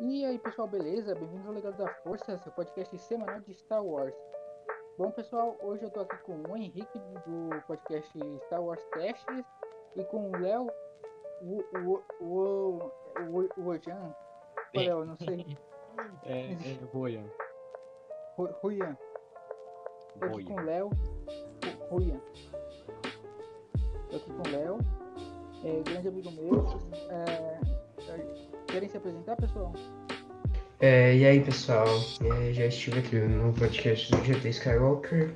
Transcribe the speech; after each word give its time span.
E 0.00 0.24
aí 0.24 0.38
pessoal, 0.38 0.68
beleza? 0.68 1.14
Bem-vindos 1.14 1.46
ao 1.46 1.52
Legado 1.52 1.76
da 1.76 1.88
Força, 2.02 2.36
seu 2.38 2.52
podcast 2.52 2.96
semanal 2.98 3.40
de 3.40 3.54
Star 3.54 3.84
Wars. 3.84 4.14
Bom 4.98 5.10
pessoal, 5.10 5.56
hoje 5.62 5.84
eu 5.84 5.90
tô 5.90 6.00
aqui 6.00 6.16
com 6.18 6.34
o 6.48 6.56
Henrique 6.56 6.98
do 6.98 7.60
podcast 7.66 8.18
Star 8.46 8.62
Wars 8.62 8.84
Casts 8.92 9.44
e 9.96 10.04
com 10.04 10.30
o 10.30 10.36
Léo, 10.38 10.68
o, 11.42 11.60
o, 11.78 12.02
o, 12.20 12.78
o, 13.20 13.48
o 13.60 13.66
Ojan, 13.68 14.14
o 14.74 14.78
Léo, 14.80 15.04
não 15.04 15.16
sei. 15.16 15.46
É, 16.24 16.52
é 16.52 16.84
Royan. 16.92 17.24
Ru- 18.36 18.54
Ruian. 18.62 18.98
Tô 20.20 20.26
aqui 20.26 20.44
com 20.44 20.54
o 20.54 20.60
Léo, 20.62 20.90
Ruian. 21.90 22.20
Tô 24.10 24.16
aqui 24.16 24.30
com 24.30 24.46
o 24.46 24.52
Léo, 24.52 24.78
é, 25.64 25.82
grande 25.90 26.08
amigo 26.08 26.30
meu. 26.32 26.64
É, 27.10 27.75
querem 28.76 28.88
se 28.90 28.96
apresentar, 28.98 29.36
pessoal? 29.36 29.72
É, 30.80 31.16
e 31.16 31.24
aí 31.24 31.40
pessoal, 31.42 31.86
É, 32.20 32.52
já 32.52 32.66
estive 32.66 32.98
aqui 32.98 33.16
no 33.16 33.50
podcast 33.54 34.10
do 34.10 34.22
GT 34.22 34.50
Skywalker. 34.50 35.34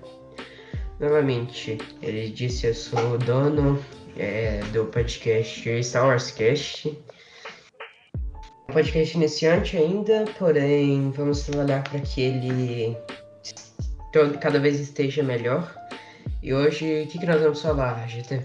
Novamente, 0.99 1.79
ele 2.03 2.29
disse 2.29 2.67
eu 2.67 2.75
sou 2.75 3.15
o 3.15 3.19
dono 3.19 3.83
é, 4.19 4.61
do 4.75 4.85
podcast 4.85 5.83
Star 5.83 6.07
Wars 6.07 6.31
Cast. 6.33 6.89
Um 8.69 8.73
podcast 8.75 9.17
iniciante 9.17 9.79
ainda, 9.79 10.27
porém 10.39 11.11
vamos 11.11 11.43
trabalhar 11.45 11.83
para 11.85 12.01
que 12.01 12.21
ele 12.21 12.95
todo, 14.13 14.39
cada 14.39 14.61
vez 14.61 14.79
esteja 14.79 15.23
melhor. 15.23 15.75
E 16.43 16.53
hoje, 16.53 17.05
o 17.05 17.09
que, 17.09 17.19
que 17.19 17.27
nós 17.27 17.41
vamos 17.41 17.63
falar, 17.63 18.07
GT? 18.07 18.43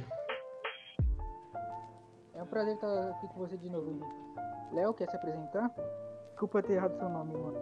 É 2.33 2.41
um 2.41 2.45
prazer 2.45 2.75
estar 2.75 3.09
aqui 3.09 3.27
com 3.27 3.39
você 3.39 3.57
de 3.57 3.69
novo. 3.69 4.24
Léo, 4.71 4.93
quer 4.93 5.09
se 5.09 5.15
apresentar? 5.15 5.71
Desculpa 6.29 6.61
ter 6.61 6.73
errado 6.73 6.97
seu 6.97 7.09
nome, 7.09 7.33
mano. 7.33 7.57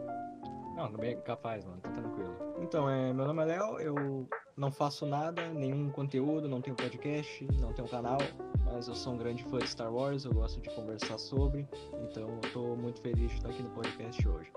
Não, 0.75 0.91
bem 0.94 1.19
capaz, 1.22 1.64
mano, 1.64 1.80
tá 1.81 1.91
tranquilo. 1.91 2.36
Então, 2.59 2.89
é, 2.89 3.14
meu 3.14 3.28
nome 3.28 3.44
é 3.44 3.45
Léo, 3.45 3.80
eu 3.80 4.28
não 4.58 4.72
faço 4.72 5.05
nada, 5.05 5.47
nenhum 5.50 5.91
conteúdo, 5.91 6.47
não 6.47 6.61
tenho 6.61 6.75
podcast, 6.75 7.47
não 7.61 7.72
tenho 7.73 7.88
canal, 7.88 8.17
mas 8.66 8.88
eu 8.88 8.95
sou 8.95 9.13
um 9.13 9.17
grande 9.17 9.44
fã 9.44 9.59
de 9.59 9.69
Star 9.69 9.94
Wars, 9.94 10.25
eu 10.25 10.33
gosto 10.33 10.59
de 10.61 10.73
conversar 10.73 11.19
sobre, 11.19 11.67
então 12.02 12.28
eu 12.28 12.52
tô 12.52 12.75
muito 12.75 13.00
feliz 13.02 13.30
de 13.30 13.38
estar 13.38 13.50
aqui 13.50 13.61
no 13.61 13.69
podcast 13.69 14.28
hoje. 14.28 14.52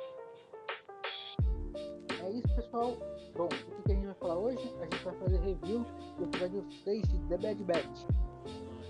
É 2.23 2.31
isso, 2.31 2.49
pessoal. 2.57 2.97
Bom, 3.37 3.45
o 3.45 3.49
que 3.49 3.83
que 3.83 3.93
a 3.93 3.95
gente 3.95 4.07
vai 4.07 4.15
falar 4.15 4.39
hoje? 4.39 4.75
A 4.81 4.85
gente 4.85 5.05
vai 5.05 5.15
fazer 5.15 5.39
review 5.41 5.85
do 6.17 6.25
episódio 6.25 6.65
6 6.83 7.09
de 7.09 7.19
The 7.29 7.37
Bad 7.37 7.65
Batch. 7.65 8.07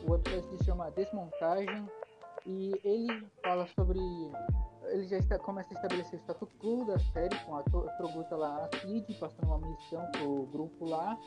O 0.09 0.15
episódio 0.15 0.57
se 0.57 0.65
chama 0.65 0.91
Desmontagem 0.93 1.89
e 2.47 2.81
ele 2.85 3.27
fala 3.43 3.67
sobre. 3.75 3.99
Ele 4.85 5.05
já 5.09 5.19
está, 5.19 5.37
começa 5.39 5.69
a 5.71 5.75
estabelecer 5.75 6.21
o 6.21 6.23
status 6.23 6.49
quo 6.61 6.85
da 6.85 6.97
série 6.99 7.37
com 7.45 7.57
a 7.57 7.63
Troguta 7.65 8.37
lá, 8.37 8.69
a 8.73 8.79
Cid, 8.79 9.15
passando 9.15 9.49
uma 9.49 9.59
missão 9.59 10.07
pro 10.13 10.47
grupo 10.47 10.89
lá, 10.89 11.19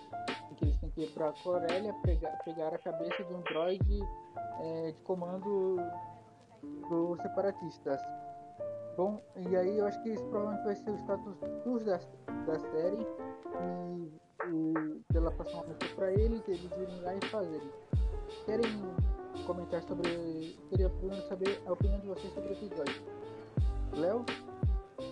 que 0.56 0.64
eles 0.64 0.78
têm 0.78 0.90
que 0.92 1.02
ir 1.02 1.12
pra 1.12 1.34
Corélia 1.44 1.94
pegar, 2.02 2.32
pegar 2.46 2.74
a 2.74 2.78
cabeça 2.78 3.22
de 3.22 3.34
um 3.34 3.42
droid 3.42 4.00
eh, 4.62 4.94
de 4.94 5.02
comando 5.02 5.78
dos 6.90 7.22
separatistas. 7.22 8.02
Bom, 8.96 9.22
e 9.36 9.56
aí 9.58 9.78
eu 9.78 9.86
acho 9.86 10.02
que 10.04 10.10
isso 10.10 10.26
provavelmente 10.28 10.64
vai 10.64 10.76
ser 10.76 10.92
o 10.92 10.98
status 11.00 11.38
quo 11.64 11.80
da, 11.80 11.98
da 12.46 12.60
série 12.60 13.08
e, 13.60 14.12
e 14.48 15.02
pela 15.12 15.32
passar 15.32 15.58
uma 15.58 15.68
missão 15.68 15.96
pra 15.96 16.12
eles, 16.14 16.48
eles 16.48 16.72
irem 16.78 17.02
lá 17.02 17.14
e 17.14 17.26
fazerem. 17.28 17.89
Querem 18.46 18.82
comentar 19.46 19.82
sobre. 19.84 20.58
Queria 20.70 20.92
saber 21.28 21.62
a 21.66 21.74
opinião 21.74 22.00
de 22.00 22.08
vocês 22.08 22.34
sobre 22.34 22.50
o 22.50 22.54
episódio. 22.54 23.04
Léo? 23.94 24.26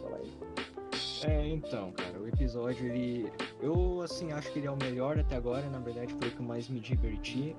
Fala 0.02 0.18
aí. 0.18 0.38
É, 1.24 1.48
então, 1.48 1.92
cara, 1.94 2.20
o 2.20 2.28
episódio, 2.28 2.86
ele. 2.86 3.32
Eu, 3.60 4.02
assim, 4.02 4.32
acho 4.32 4.52
que 4.52 4.60
ele 4.60 4.68
é 4.68 4.72
o 4.72 4.78
melhor 4.78 5.18
até 5.20 5.36
agora, 5.36 5.68
na 5.70 5.80
verdade 5.80 6.14
foi 6.14 6.28
o 6.28 6.32
que 6.32 6.42
mais 6.42 6.70
me 6.70 6.80
diverti. 6.80 7.56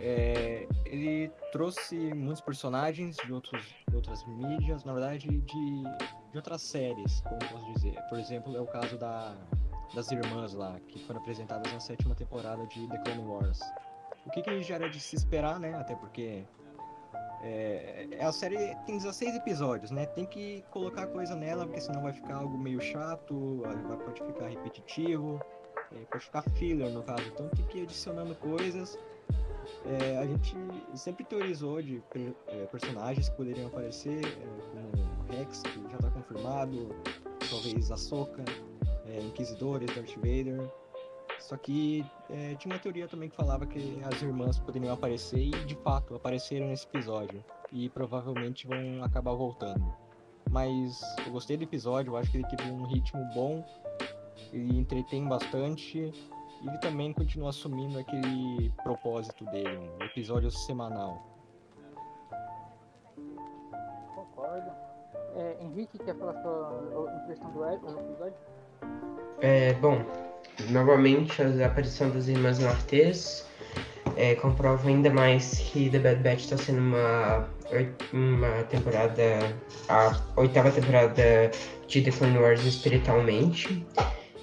É, 0.00 0.66
ele 0.86 1.30
trouxe 1.52 1.96
muitos 2.14 2.40
personagens 2.40 3.16
de, 3.16 3.32
outros, 3.32 3.62
de 3.88 3.96
outras 3.96 4.24
mídias, 4.26 4.84
na 4.84 4.92
verdade, 4.92 5.28
de, 5.28 5.40
de 5.40 6.36
outras 6.36 6.62
séries, 6.62 7.20
como 7.22 7.38
posso 7.50 7.72
dizer. 7.74 8.00
Por 8.08 8.18
exemplo, 8.18 8.56
é 8.56 8.60
o 8.60 8.66
caso 8.66 8.96
da, 8.96 9.36
das 9.94 10.10
irmãs 10.10 10.54
lá, 10.54 10.78
que 10.88 10.98
foram 11.00 11.20
apresentadas 11.20 11.70
na 11.72 11.80
sétima 11.80 12.14
temporada 12.14 12.64
de 12.68 12.86
The 12.86 12.98
Clone 12.98 13.28
Wars. 13.28 13.60
O 14.28 14.30
que, 14.30 14.42
que 14.42 14.62
já 14.62 14.74
era 14.74 14.90
de 14.90 15.00
se 15.00 15.16
esperar, 15.16 15.58
né? 15.58 15.74
Até 15.74 15.96
porque 15.96 16.44
é, 17.42 18.06
a 18.20 18.30
série 18.30 18.76
tem 18.84 18.98
16 18.98 19.36
episódios, 19.36 19.90
né? 19.90 20.04
Tem 20.04 20.26
que 20.26 20.62
colocar 20.70 21.06
coisa 21.06 21.34
nela, 21.34 21.64
porque 21.64 21.80
senão 21.80 22.02
vai 22.02 22.12
ficar 22.12 22.36
algo 22.36 22.58
meio 22.58 22.78
chato, 22.80 23.62
vai, 23.62 23.96
pode 23.96 24.22
ficar 24.22 24.48
repetitivo, 24.48 25.40
é, 25.92 26.04
pode 26.10 26.24
ficar 26.26 26.42
filler 26.42 26.90
no 26.90 27.02
caso. 27.02 27.22
Então 27.26 27.48
tem 27.48 27.64
que 27.66 27.78
ir 27.78 27.82
adicionando 27.84 28.34
coisas. 28.34 28.98
É, 29.86 30.18
a 30.18 30.26
gente 30.26 30.54
sempre 30.94 31.24
teorizou 31.24 31.80
de 31.80 32.02
é, 32.48 32.66
personagens 32.66 33.30
que 33.30 33.36
poderiam 33.36 33.68
aparecer, 33.68 34.26
é, 34.26 34.90
como 34.90 35.38
Rex, 35.38 35.62
que 35.62 35.82
já 35.90 35.96
está 35.96 36.10
confirmado, 36.10 36.94
talvez 37.48 37.90
Ahsoka, 37.90 38.44
é, 39.06 39.20
Inquisidores, 39.20 39.94
Darth 39.94 40.14
Vader. 40.16 40.70
Só 41.38 41.56
que 41.56 42.04
é, 42.28 42.54
tinha 42.56 42.74
uma 42.74 42.80
teoria 42.80 43.08
também 43.08 43.28
que 43.28 43.36
falava 43.36 43.64
que 43.64 44.02
as 44.04 44.20
irmãs 44.20 44.58
poderiam 44.58 44.92
aparecer 44.92 45.40
e 45.40 45.50
de 45.50 45.74
fato 45.76 46.14
apareceram 46.14 46.66
nesse 46.66 46.86
episódio. 46.86 47.42
E 47.72 47.88
provavelmente 47.88 48.66
vão 48.66 49.02
acabar 49.04 49.32
voltando. 49.34 49.92
Mas 50.50 51.00
eu 51.26 51.32
gostei 51.32 51.56
do 51.56 51.64
episódio, 51.64 52.12
eu 52.12 52.16
acho 52.16 52.30
que 52.30 52.38
ele 52.38 52.46
teve 52.48 52.70
um 52.70 52.84
ritmo 52.86 53.22
bom, 53.34 53.64
ele 54.52 54.78
entretém 54.78 55.26
bastante. 55.26 56.12
E 56.60 56.66
ele 56.66 56.78
também 56.78 57.12
continua 57.12 57.50
assumindo 57.50 58.00
aquele 58.00 58.72
propósito 58.82 59.44
dele, 59.46 59.78
um 59.78 60.04
episódio 60.04 60.50
semanal. 60.50 61.22
Concordo. 64.12 64.70
É, 65.36 65.56
Henrique, 65.60 65.98
quer 65.98 66.16
falar 66.16 66.32
sua 66.42 67.12
impressão 67.22 67.50
do 67.52 67.64
ep- 67.64 67.80
do 67.80 68.00
episódio? 68.00 68.34
É, 69.40 69.72
bom, 69.74 69.98
novamente 70.70 71.40
a 71.42 71.66
aparição 71.66 72.10
das 72.10 72.28
irmãs 72.28 72.58
Martês 72.58 73.46
é, 74.18 74.34
comprova 74.34 74.88
ainda 74.88 75.10
mais 75.10 75.58
que 75.58 75.88
The 75.88 75.98
Bad 76.00 76.22
Batch 76.22 76.40
está 76.40 76.56
sendo 76.56 76.80
uma, 76.80 77.48
uma 78.12 78.64
temporada, 78.64 79.54
a 79.88 80.20
oitava 80.36 80.70
temporada 80.70 81.50
de 81.86 82.02
The 82.02 82.10
Clone 82.10 82.38
Wars 82.38 82.64
espiritualmente 82.64 83.86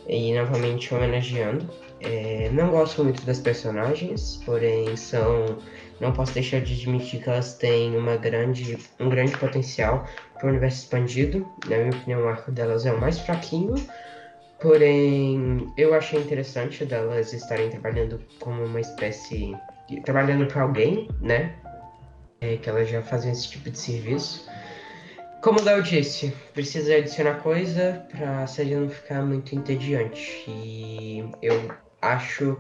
e 0.08 0.34
novamente 0.34 0.94
homenageando. 0.94 1.70
É, 2.00 2.50
não 2.54 2.70
gosto 2.70 3.04
muito 3.04 3.26
das 3.26 3.40
personagens, 3.40 4.42
porém 4.46 4.96
são, 4.96 5.58
não 6.00 6.12
posso 6.12 6.34
deixar 6.34 6.62
de 6.62 6.74
admitir 6.74 7.22
que 7.22 7.30
elas 7.30 7.56
têm 7.56 7.98
uma 7.98 8.16
grande, 8.16 8.78
um 9.00 9.10
grande 9.10 9.36
potencial 9.38 10.06
para 10.36 10.48
o 10.48 10.50
universo 10.50 10.84
expandido. 10.84 11.46
Na 11.68 11.78
minha 11.78 11.90
opinião, 11.90 12.22
o 12.22 12.28
arco 12.28 12.52
delas 12.52 12.86
é 12.86 12.92
o 12.92 13.02
mais 13.02 13.20
fraquinho, 13.20 13.76
Porém, 14.66 15.72
eu 15.78 15.94
achei 15.94 16.20
interessante 16.20 16.86
delas 16.86 17.32
estarem 17.32 17.70
trabalhando 17.70 18.20
como 18.40 18.66
uma 18.66 18.82
espécie. 18.82 19.56
trabalhando 20.04 20.48
para 20.48 20.64
alguém, 20.64 21.08
né? 21.22 21.56
É, 22.42 22.58
que 22.58 22.68
elas 22.68 22.90
já 22.90 23.04
fazem 23.04 23.32
esse 23.32 23.48
tipo 23.48 23.70
de 23.70 23.78
serviço. 23.78 24.50
Como 25.44 25.60
o 25.60 25.64
Léo 25.64 25.84
disse, 25.84 26.34
precisa 26.56 26.96
adicionar 26.96 27.44
coisa 27.44 28.04
para 28.10 28.42
a 28.42 28.48
série 28.48 28.74
não 28.74 28.90
ficar 28.90 29.22
muito 29.22 29.54
entediante. 29.54 30.44
E 30.48 31.24
eu 31.44 31.70
acho 32.02 32.58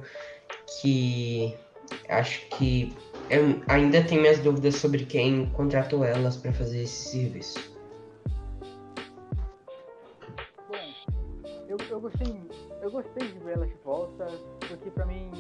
que. 0.80 1.56
Acho 2.08 2.48
que. 2.50 2.96
Ainda 3.68 4.04
tenho 4.04 4.22
minhas 4.22 4.38
dúvidas 4.38 4.76
sobre 4.76 5.06
quem 5.06 5.48
contratou 5.54 6.06
elas 6.06 6.38
para 6.38 6.54
fazer 6.54 6.84
esse 6.84 7.10
serviço. 7.10 7.75
Eu, 11.76 11.88
eu 11.90 12.00
gostei. 12.00 12.42
Eu 12.82 12.92
gostei 12.92 13.28
de 13.28 13.40
ver 13.40 13.54
elas 13.54 13.70
de 13.70 13.76
volta, 13.84 14.26
porque 14.68 14.90
pra 14.92 15.06
mim 15.06 15.32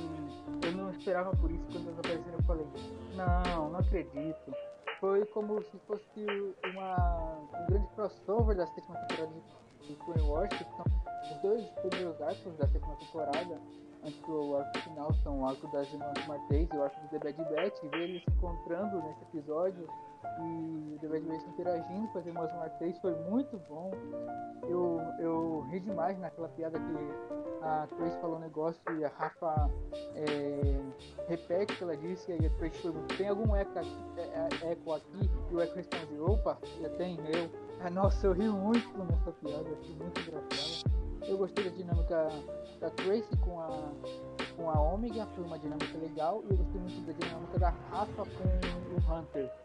eu 0.63 0.71
não 0.71 0.91
esperava 0.91 1.35
por 1.37 1.51
isso 1.51 1.63
quando 1.71 1.87
elas 1.87 1.99
apareceram 1.99 2.37
eu 2.37 2.43
falei, 2.43 2.67
não, 3.15 3.69
não 3.69 3.79
acredito. 3.79 4.53
Foi 4.99 5.25
como 5.27 5.61
se 5.63 5.77
fosse 5.87 6.25
uma, 6.73 7.37
um 7.37 7.65
grande 7.67 7.87
crossover 7.95 8.55
da 8.55 8.65
sétima 8.67 8.97
temporada 9.07 9.33
de, 9.81 9.95
Clone 9.95 10.21
Wars, 10.21 10.49
que 10.49 10.63
são 10.63 10.85
os 11.31 11.41
dois 11.41 11.63
primeiros 11.81 12.21
arcos 12.21 12.57
da 12.57 12.67
sétima 12.67 12.95
temporada, 12.95 13.61
antes 14.03 14.19
do 14.21 14.55
arco 14.55 14.79
final 14.79 15.13
são 15.23 15.41
o 15.41 15.47
arco 15.47 15.67
das 15.67 15.91
irmãs 15.91 16.27
Martês 16.27 16.67
e 16.73 16.75
o 16.75 16.83
arco 16.83 16.99
do 17.01 17.07
The 17.09 17.19
Bad 17.19 17.53
Batch, 17.53 17.83
e 17.83 17.88
ver 17.89 18.01
eles 18.01 18.23
se 18.23 18.31
encontrando 18.31 19.01
nesse 19.03 19.21
episódio 19.23 19.88
e 20.39 20.95
o 20.95 21.00
The 21.00 21.07
Bad 21.07 21.25
Batch 21.25 21.48
interagindo 21.48 22.07
com 22.10 22.19
as 22.19 22.25
irmãs 22.25 22.54
Martês 22.54 22.98
foi 23.00 23.16
muito 23.30 23.60
bom. 23.69 23.92
Eu, 24.68 25.00
eu 25.19 25.66
ri 25.72 25.80
demais 25.80 26.18
naquela 26.19 26.50
piada 26.50 26.80
que 26.80 27.45
a 27.62 27.88
Trace 27.88 28.19
falou 28.19 28.38
um 28.38 28.39
negócio 28.39 28.81
e 28.98 29.04
a 29.04 29.10
Rafa 29.10 29.69
é, 30.16 30.81
repete 31.27 31.74
o 31.74 31.77
que 31.77 31.83
ela 31.83 31.98
disse, 31.98 32.31
e 32.31 32.33
aí 32.33 32.45
a 32.45 32.50
Trace 32.51 32.81
pergunta, 32.81 33.16
tem 33.16 33.30
algum 33.30 33.56
eco 33.56 33.80
aqui, 33.80 33.98
é, 34.18 34.68
é, 34.68 34.72
eco 34.72 34.94
aqui? 34.94 35.30
E 35.51 35.56
o 35.56 35.62
eco 35.62 35.75
responde, 35.75 36.19
opa, 36.19 36.57
já 36.81 36.89
tem 36.89 37.18
eu. 37.33 37.50
Ah, 37.81 37.89
nossa, 37.89 38.27
eu 38.27 38.33
ri 38.33 38.48
muito 38.48 38.98
nessa 38.98 39.31
piada, 39.31 39.69
achei 39.80 39.95
muito 39.95 40.19
engraçada. 40.22 40.95
Eu 41.27 41.38
gostei 41.38 41.63
da 41.63 41.75
dinâmica 41.75 42.30
da 42.80 42.89
Tracy 42.92 43.36
com 43.38 43.60
a, 43.60 43.68
com 44.56 44.69
a 44.69 44.80
Omega, 44.80 45.25
foi 45.36 45.44
uma 45.44 45.57
dinâmica 45.57 45.98
legal, 45.98 46.44
e 46.44 46.51
eu 46.51 46.57
gostei 46.57 46.81
muito 46.81 47.06
da 47.06 47.13
dinâmica 47.13 47.60
da 47.60 47.69
Rafa 47.69 48.24
com 48.24 49.13
o 49.13 49.19
Hunter. 49.19 49.64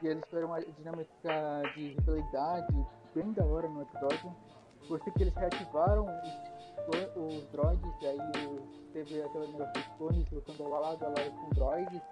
E 0.00 0.06
eles 0.06 0.24
tiveram 0.28 0.48
uma 0.48 0.60
dinâmica 0.60 1.62
de 1.74 1.94
rivalidade 1.94 2.86
bem 3.14 3.32
da 3.32 3.44
hora 3.44 3.68
no 3.68 3.82
episódio. 3.82 4.34
Gostei 4.88 5.12
que 5.12 5.22
eles 5.24 5.34
reativaram 5.34 6.06
os, 6.88 7.16
os 7.16 7.44
droids, 7.50 7.92
e 8.00 8.06
aí 8.06 8.18
teve 8.92 9.22
aquele 9.22 9.48
negócio 9.48 9.72
dos 9.72 9.86
clones 9.98 10.30
lutando 10.30 10.68
lado 10.68 11.04
a 11.04 11.08
lado 11.08 11.30
com 11.30 11.50
droids. 11.50 12.02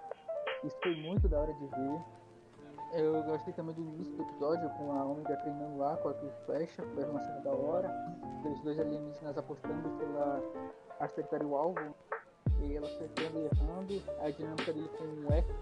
Isso 0.63 0.75
foi 0.83 0.95
muito 1.01 1.29
da 1.29 1.39
hora 1.39 1.53
de 1.53 1.65
ver. 1.65 2.01
Eu 2.93 3.23
gostei 3.23 3.53
também 3.53 3.75
do 3.75 3.81
início 3.81 4.13
do 4.15 4.23
episódio, 4.23 4.69
com 4.71 4.91
a 4.91 5.05
Omega 5.05 5.35
treinando 5.37 5.77
lá 5.77 5.97
com 5.97 6.09
a 6.09 6.13
Cruz 6.13 6.33
Flecha, 6.45 6.83
foi 6.93 7.03
uma 7.05 7.19
cena 7.21 7.39
da 7.41 7.51
hora. 7.51 7.89
Aqueles 8.39 8.61
dois 8.61 8.79
alienígenas 8.79 9.37
apostando 9.37 9.89
pela 9.97 10.41
acertar 10.99 11.43
o 11.43 11.55
alvo, 11.55 11.95
e 12.61 12.75
ela 12.75 12.87
acertando 12.87 13.39
e 13.39 13.45
errando. 13.45 14.03
A 14.19 14.29
dinâmica 14.29 14.73
dele 14.73 14.89
com 14.97 15.03
o 15.03 15.33
eco, 15.33 15.53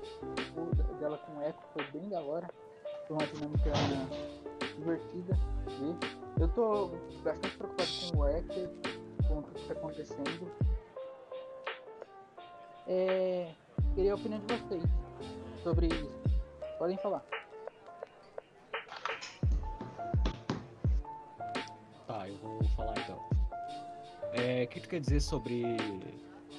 dela 0.99 1.17
com 1.17 1.37
o 1.37 1.41
eco 1.41 1.63
foi 1.73 1.83
bem 1.91 2.09
da 2.09 2.21
hora. 2.21 2.49
Foi 3.07 3.17
uma 3.17 3.27
dinâmica 3.27 3.71
divertida 4.77 5.35
ver. 5.65 5.95
Eu 6.39 6.47
tô 6.49 6.87
bastante 7.23 7.57
preocupado 7.57 7.89
com 8.11 8.17
o 8.19 8.27
Ecker, 8.27 8.69
com 9.27 9.41
tudo 9.41 9.53
que 9.53 9.61
está 9.61 9.73
acontecendo. 9.73 10.51
É, 12.87 13.51
queria 13.95 14.11
a 14.11 14.15
opinião 14.15 14.39
de 14.41 14.53
vocês 14.53 14.83
sobre 15.63 15.87
isso. 15.87 16.11
Podem 16.77 16.97
falar. 16.97 17.25
Tá, 22.05 22.27
eu 22.27 22.35
vou 22.37 22.63
falar 22.75 22.93
então. 22.99 23.19
É, 24.33 24.65
o 24.65 24.67
que 24.67 24.81
tu 24.81 24.89
quer 24.89 24.99
dizer 24.99 25.21
sobre 25.21 25.63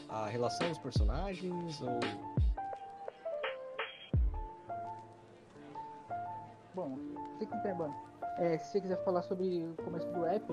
a 0.09 0.27
relação 0.27 0.69
dos 0.69 0.79
personagens 0.79 1.81
ou 1.83 2.01
Bom, 6.75 6.99
você 7.39 7.47
que. 7.47 7.91
É, 8.37 8.59
se 8.59 8.73
você 8.73 8.81
quiser 8.83 9.03
falar 9.03 9.23
sobre 9.23 9.65
o 9.65 9.83
começo 9.83 10.07
do 10.13 10.27
app, 10.27 10.45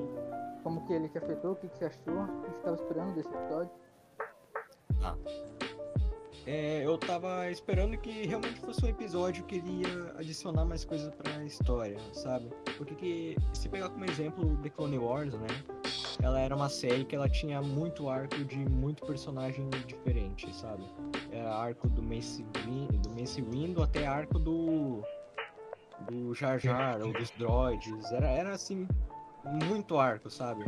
como 0.63 0.85
que 0.87 0.93
ele 0.93 1.09
te 1.09 1.17
afetou, 1.17 1.51
o 1.51 1.55
que, 1.57 1.67
que 1.67 1.77
você 1.77 1.85
achou, 1.85 2.23
o 2.23 2.41
que 2.43 2.49
você 2.49 2.57
estava 2.57 2.75
esperando 2.77 3.13
desse 3.13 3.29
episódio. 3.29 3.71
É, 6.45 6.85
eu 6.85 6.97
tava 6.97 7.49
esperando 7.51 7.97
que 7.97 8.25
realmente 8.25 8.59
fosse 8.61 8.85
um 8.85 8.87
episódio 8.87 9.43
que 9.45 9.57
iria 9.57 10.13
adicionar 10.17 10.63
mais 10.63 10.85
coisas 10.85 11.13
pra 11.15 11.43
história, 11.43 11.97
sabe? 12.13 12.49
Porque 12.77 12.95
que, 12.95 13.35
se 13.53 13.67
pegar 13.67 13.89
como 13.89 14.05
exemplo 14.05 14.57
The 14.63 14.69
Clone 14.69 14.97
Wars, 14.97 15.33
né? 15.33 15.47
Ela 16.23 16.39
era 16.39 16.55
uma 16.55 16.69
série 16.69 17.03
que 17.03 17.13
ela 17.13 17.27
tinha 17.27 17.61
muito 17.61 18.09
arco 18.09 18.45
de 18.45 18.57
muito 18.57 19.05
personagem 19.05 19.69
diferente, 19.85 20.55
sabe? 20.55 20.89
Era 21.29 21.53
arco 21.53 21.89
do 21.89 22.01
Mace, 22.01 22.43
do 22.43 23.09
Mace 23.09 23.41
Windu 23.41 23.83
até 23.83 24.07
arco 24.07 24.39
do 24.39 25.03
do 26.09 26.33
Jar 26.33 26.57
Jar 26.57 27.01
ou 27.01 27.11
dos 27.11 27.29
droids. 27.31 28.09
Era, 28.13 28.27
era 28.27 28.53
assim, 28.53 28.87
muito 29.67 29.99
arco, 29.99 30.29
sabe? 30.29 30.63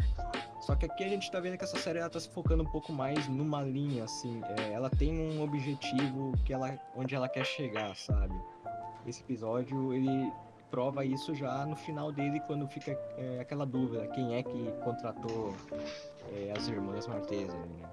Só 0.60 0.76
que 0.76 0.88
aqui 0.88 1.06
a 1.06 1.08
gente 1.08 1.32
tá 1.32 1.40
vendo 1.40 1.58
que 1.58 1.64
essa 1.64 1.78
série 1.78 2.00
ela 2.00 2.10
tá 2.10 2.20
se 2.20 2.30
focando 2.30 2.64
um 2.64 2.70
pouco 2.70 2.92
mais 2.92 3.26
numa 3.30 3.62
linha, 3.62 4.04
assim. 4.04 4.42
é, 4.60 4.74
ela 4.74 4.90
tem 4.90 5.18
um 5.18 5.42
objetivo 5.42 6.34
que 6.44 6.52
ela, 6.54 6.78
onde 6.96 7.16
ela 7.16 7.30
quer 7.30 7.46
chegar, 7.46 7.96
sabe? 7.96 8.36
Esse 9.08 9.22
episódio, 9.22 9.94
ele 9.94 10.32
prova 10.70 11.06
isso 11.06 11.34
já 11.34 11.66
no 11.66 11.76
final 11.76 12.12
dele, 12.12 12.40
quando 12.42 12.68
fica 12.68 12.92
é, 13.18 13.40
aquela 13.40 13.66
dúvida, 13.66 14.08
quem 14.08 14.36
é 14.36 14.44
que 14.44 14.72
contratou 14.84 15.56
é, 16.32 16.54
as 16.56 16.68
irmãs 16.68 17.08
Martesa, 17.08 17.58
né? 17.58 17.90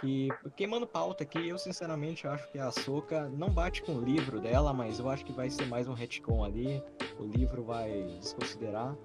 Que, 0.00 0.28
queimando 0.56 0.86
pauta 0.86 1.24
aqui, 1.24 1.48
eu 1.48 1.58
sinceramente 1.58 2.26
acho 2.26 2.50
que 2.50 2.58
a 2.58 2.70
Soca 2.70 3.28
não 3.28 3.50
bate 3.50 3.82
com 3.82 3.96
o 3.96 4.00
livro 4.00 4.40
dela, 4.40 4.72
mas 4.72 4.98
eu 4.98 5.10
acho 5.10 5.24
que 5.24 5.32
vai 5.32 5.50
ser 5.50 5.66
mais 5.66 5.88
um 5.88 5.92
retcon 5.92 6.44
ali. 6.44 6.82
O 7.18 7.24
livro 7.24 7.62
vai 7.62 7.90
desconsiderar. 8.18 8.96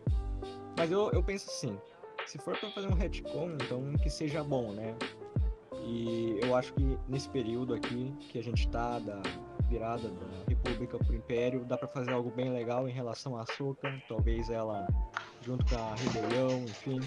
Mas 0.77 0.91
eu, 0.91 1.11
eu 1.11 1.21
penso 1.21 1.49
assim, 1.49 1.77
se 2.25 2.37
for 2.37 2.57
pra 2.57 2.69
fazer 2.69 2.87
um 2.87 2.93
retcon, 2.93 3.57
então 3.61 3.93
que 4.01 4.09
seja 4.09 4.43
bom, 4.43 4.71
né? 4.71 4.95
E 5.83 6.39
eu 6.41 6.55
acho 6.55 6.73
que 6.73 6.97
nesse 7.07 7.29
período 7.29 7.73
aqui 7.73 8.13
que 8.29 8.39
a 8.39 8.43
gente 8.43 8.67
tá 8.69 8.97
da 8.99 9.21
virada 9.67 10.09
da 10.09 10.25
República 10.47 10.97
pro 10.97 11.15
Império, 11.15 11.65
dá 11.65 11.77
pra 11.77 11.87
fazer 11.87 12.11
algo 12.11 12.31
bem 12.31 12.49
legal 12.49 12.87
em 12.87 12.91
relação 12.91 13.37
à 13.37 13.45
Soca, 13.45 13.91
talvez 14.07 14.49
ela 14.49 14.87
junto 15.41 15.65
com 15.65 15.75
a 15.75 15.95
rebelião, 15.95 16.63
enfim. 16.63 16.99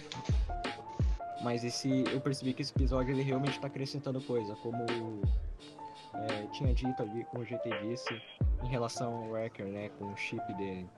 Mas 1.43 1.65
esse 1.65 2.05
eu 2.13 2.21
percebi 2.21 2.53
que 2.53 2.63
esse 2.63 2.73
episódio 2.73 3.13
ele 3.13 3.23
realmente 3.23 3.61
tá 3.61 3.69
acrescentando 3.69 4.21
coisa, 4.21 4.55
como 4.57 5.23
é, 6.15 6.47
tinha 6.53 6.75
dito 6.75 7.03
ali, 7.03 7.25
como 7.25 7.43
o 7.43 7.47
GT 7.47 7.71
disse, 7.83 8.21
em 8.63 8.69
relação 8.69 9.15
ao 9.15 9.31
Wrecker, 9.31 9.67
né, 9.67 9.91
com 9.99 10.13
o 10.13 10.17
chip 10.17 10.53
dele. 10.55 10.89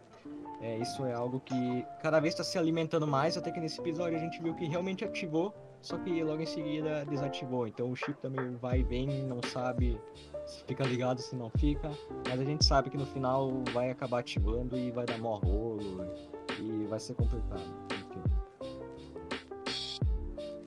É, 0.61 0.77
isso 0.79 1.05
é 1.05 1.15
algo 1.15 1.41
que 1.41 1.87
cada 2.03 2.21
vez 2.21 2.35
está 2.35 2.45
se 2.45 2.59
alimentando 2.59 3.07
mais, 3.07 3.37
até 3.37 3.51
que 3.51 3.61
nesse 3.61 3.81
episódio 3.81 4.19
a 4.19 4.21
gente 4.21 4.43
viu 4.43 4.55
que 4.55 4.67
realmente 4.67 5.05
ativou, 5.05 5.55
só 5.83 5.97
que 5.99 6.23
logo 6.23 6.43
em 6.43 6.47
seguida 6.47 7.05
desativou. 7.07 7.67
Então 7.67 7.91
o 7.91 7.97
chip 7.97 8.21
também 8.21 8.57
vai 8.57 8.81
e 8.81 8.83
vem, 8.83 9.09
não 9.25 9.41
sabe 9.43 9.99
se 10.47 10.65
fica 10.65 10.85
ligado, 10.85 11.21
se 11.21 11.35
não 11.35 11.51
fica. 11.51 11.91
Mas 12.29 12.41
a 12.41 12.45
gente 12.45 12.65
sabe 12.65 12.91
que 12.91 12.97
no 12.97 13.07
final 13.07 13.63
vai 13.73 13.91
acabar 13.91 14.21
ativando 14.21 14.77
e 14.77 14.91
vai 14.91 15.07
dar 15.07 15.19
mó 15.19 15.37
rolo 15.37 16.05
e 16.59 16.87
vai 16.87 17.01
ser 17.01 17.15
complicado. 17.15 17.63
Enfim. 17.93 18.23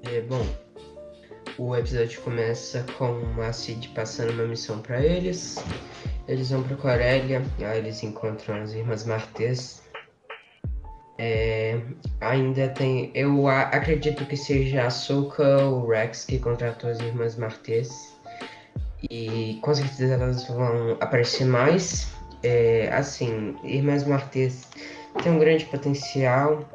É, 0.04 0.22
bom, 0.22 0.46
o 1.58 1.76
episódio 1.76 2.22
começa 2.22 2.84
com 2.98 3.42
a 3.42 3.54
Cid 3.54 3.90
passando 3.90 4.32
uma 4.32 4.46
missão 4.46 4.82
pra 4.82 5.04
eles. 5.04 5.58
Eles 6.28 6.50
vão 6.50 6.64
pra 6.64 6.76
Corélia, 6.78 7.44
aí 7.60 7.80
eles 7.80 8.02
encontram 8.02 8.56
as 8.56 8.74
irmãs 8.74 9.06
Martês. 9.06 9.83
É, 11.26 11.80
ainda 12.20 12.68
tem. 12.68 13.10
Eu 13.16 13.48
acredito 13.48 14.26
que 14.26 14.36
seja 14.36 14.88
a 14.88 14.90
Soka 14.90 15.64
ou 15.64 15.88
Rex 15.88 16.26
que 16.26 16.38
contratou 16.38 16.90
as 16.90 17.00
irmãs 17.00 17.38
Martês. 17.38 18.14
E 19.10 19.58
com 19.62 19.74
certeza 19.74 20.16
elas 20.16 20.46
vão 20.50 20.98
aparecer 21.00 21.46
mais. 21.46 22.12
É, 22.44 22.90
assim, 22.92 23.56
Irmãs 23.64 24.04
Martês 24.06 24.68
tem 25.24 25.32
um 25.32 25.40
grande 25.40 25.64
potencial. 25.68 26.68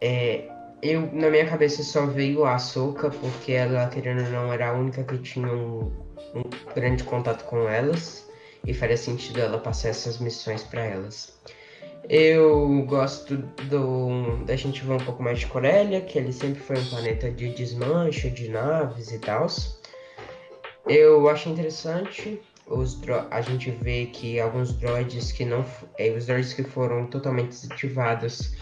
É, 0.00 0.48
eu, 0.82 1.08
na 1.12 1.30
minha 1.30 1.46
cabeça, 1.46 1.84
só 1.84 2.04
veio 2.04 2.44
a 2.44 2.56
Ahsoka, 2.56 3.10
porque 3.10 3.52
ela, 3.52 3.86
querendo 3.90 4.24
ou 4.24 4.30
não, 4.30 4.52
era 4.52 4.70
a 4.70 4.72
única 4.72 5.04
que 5.04 5.18
tinha 5.18 5.46
um, 5.46 5.92
um 6.34 6.42
grande 6.74 7.04
contato 7.04 7.44
com 7.44 7.68
elas. 7.68 8.28
E 8.66 8.74
faria 8.74 8.96
sentido 8.96 9.38
ela 9.38 9.58
passar 9.58 9.90
essas 9.90 10.18
missões 10.18 10.64
para 10.64 10.84
elas. 10.84 11.38
Eu 12.08 12.84
gosto 12.86 13.36
do, 13.36 14.44
da 14.44 14.56
gente 14.56 14.84
ver 14.84 14.94
um 14.94 14.98
pouco 14.98 15.22
mais 15.22 15.40
de 15.40 15.46
Corélia, 15.46 16.00
que 16.00 16.18
ele 16.18 16.32
sempre 16.32 16.60
foi 16.60 16.78
um 16.78 16.84
planeta 16.86 17.30
de 17.30 17.50
desmanche, 17.50 18.30
de 18.30 18.48
naves 18.48 19.12
e 19.12 19.18
tal. 19.18 19.46
Eu 20.86 21.28
acho 21.28 21.48
interessante 21.48 22.40
os 22.66 22.98
a 23.30 23.40
gente 23.40 23.70
vê 23.70 24.06
que 24.06 24.38
alguns 24.38 24.72
droids 24.74 25.32
que 25.32 25.44
não 25.44 25.64
eh, 25.98 26.10
os 26.10 26.26
droids 26.26 26.52
que 26.52 26.62
foram 26.62 27.06
totalmente 27.06 27.48
desativados 27.48 28.54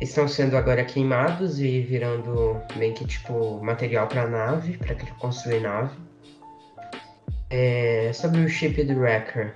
estão 0.00 0.26
sendo 0.26 0.56
agora 0.56 0.84
queimados 0.84 1.60
e 1.60 1.80
virando 1.80 2.60
meio 2.76 2.94
que 2.94 3.06
tipo 3.06 3.62
material 3.62 4.06
para 4.06 4.26
nave, 4.26 4.78
para 4.78 4.94
construir 5.18 5.60
nave. 5.60 5.96
É, 7.50 8.10
sobre 8.12 8.40
o 8.40 8.48
chip 8.48 8.82
do 8.82 8.98
Wrecker, 8.98 9.54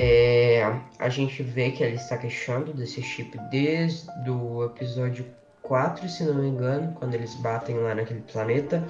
é, 0.00 0.62
a 0.98 1.08
gente 1.08 1.42
vê 1.42 1.70
que 1.70 1.82
ele 1.82 1.96
está 1.96 2.16
queixando 2.16 2.72
desse 2.72 3.02
chip 3.02 3.36
desde 3.50 4.30
o 4.30 4.64
episódio 4.64 5.26
4, 5.62 6.08
se 6.08 6.24
não 6.24 6.34
me 6.34 6.48
engano, 6.48 6.94
quando 6.94 7.14
eles 7.14 7.34
batem 7.36 7.76
lá 7.76 7.94
naquele 7.94 8.20
planeta. 8.20 8.84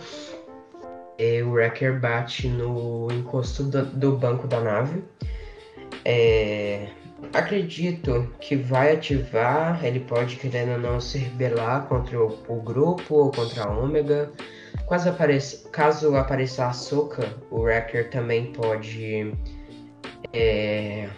É, 1.18 1.42
o 1.42 1.52
Wrecker 1.52 1.98
bate 1.98 2.46
no 2.46 3.08
encosto 3.10 3.64
do, 3.64 3.84
do 3.86 4.16
banco 4.16 4.46
da 4.46 4.60
nave. 4.60 5.02
É, 6.04 6.88
acredito 7.32 8.30
que 8.38 8.54
vai 8.54 8.92
ativar, 8.92 9.84
ele 9.84 10.00
pode 10.00 10.36
querendo 10.36 10.72
ou 10.72 10.78
não 10.78 11.00
se 11.00 11.18
rebelar 11.18 11.86
contra 11.86 12.22
o, 12.22 12.38
o 12.46 12.60
grupo 12.60 13.14
ou 13.14 13.32
contra 13.32 13.64
a 13.64 13.70
Ômega. 13.70 14.30
Caso 14.88 15.08
apareça, 15.08 15.68
caso 15.70 16.14
apareça 16.16 16.64
a 16.64 16.68
Ahsoka, 16.68 17.28
o 17.50 17.62
Wrecker 17.62 18.10
também 18.10 18.52
pode 18.52 19.32
é, 20.32 21.08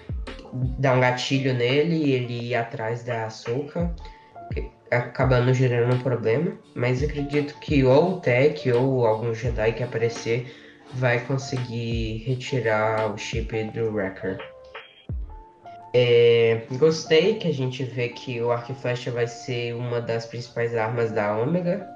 dar 0.79 0.97
um 0.97 1.01
gatilho 1.01 1.55
nele 1.55 1.97
e 1.97 2.13
ele 2.13 2.49
ir 2.49 2.55
atrás 2.55 3.03
da 3.03 3.27
Ahsoka. 3.27 3.95
acabando 4.91 5.55
gerando 5.55 5.95
um 5.95 6.01
problema, 6.01 6.53
mas 6.75 7.03
acredito 7.03 7.55
que 7.61 7.85
ou 7.85 8.17
o 8.17 8.21
Tech 8.21 8.71
ou 8.73 9.07
algum 9.07 9.33
Jedi 9.33 9.73
que 9.73 9.85
aparecer 9.85 10.53
vai 10.95 11.21
conseguir 11.21 12.25
retirar 12.27 13.13
o 13.13 13.17
chip 13.17 13.63
do 13.71 13.93
Wrecker. 13.93 14.39
É, 15.93 16.63
gostei 16.73 17.35
que 17.35 17.49
a 17.49 17.53
gente 17.53 17.83
vê 17.83 18.09
que 18.09 18.41
o 18.41 18.53
arco 18.53 18.73
e 18.73 18.75
flecha 18.75 19.11
vai 19.11 19.27
ser 19.27 19.75
uma 19.75 20.01
das 20.01 20.27
principais 20.27 20.75
armas 20.77 21.11
da 21.11 21.37
Ômega. 21.37 21.87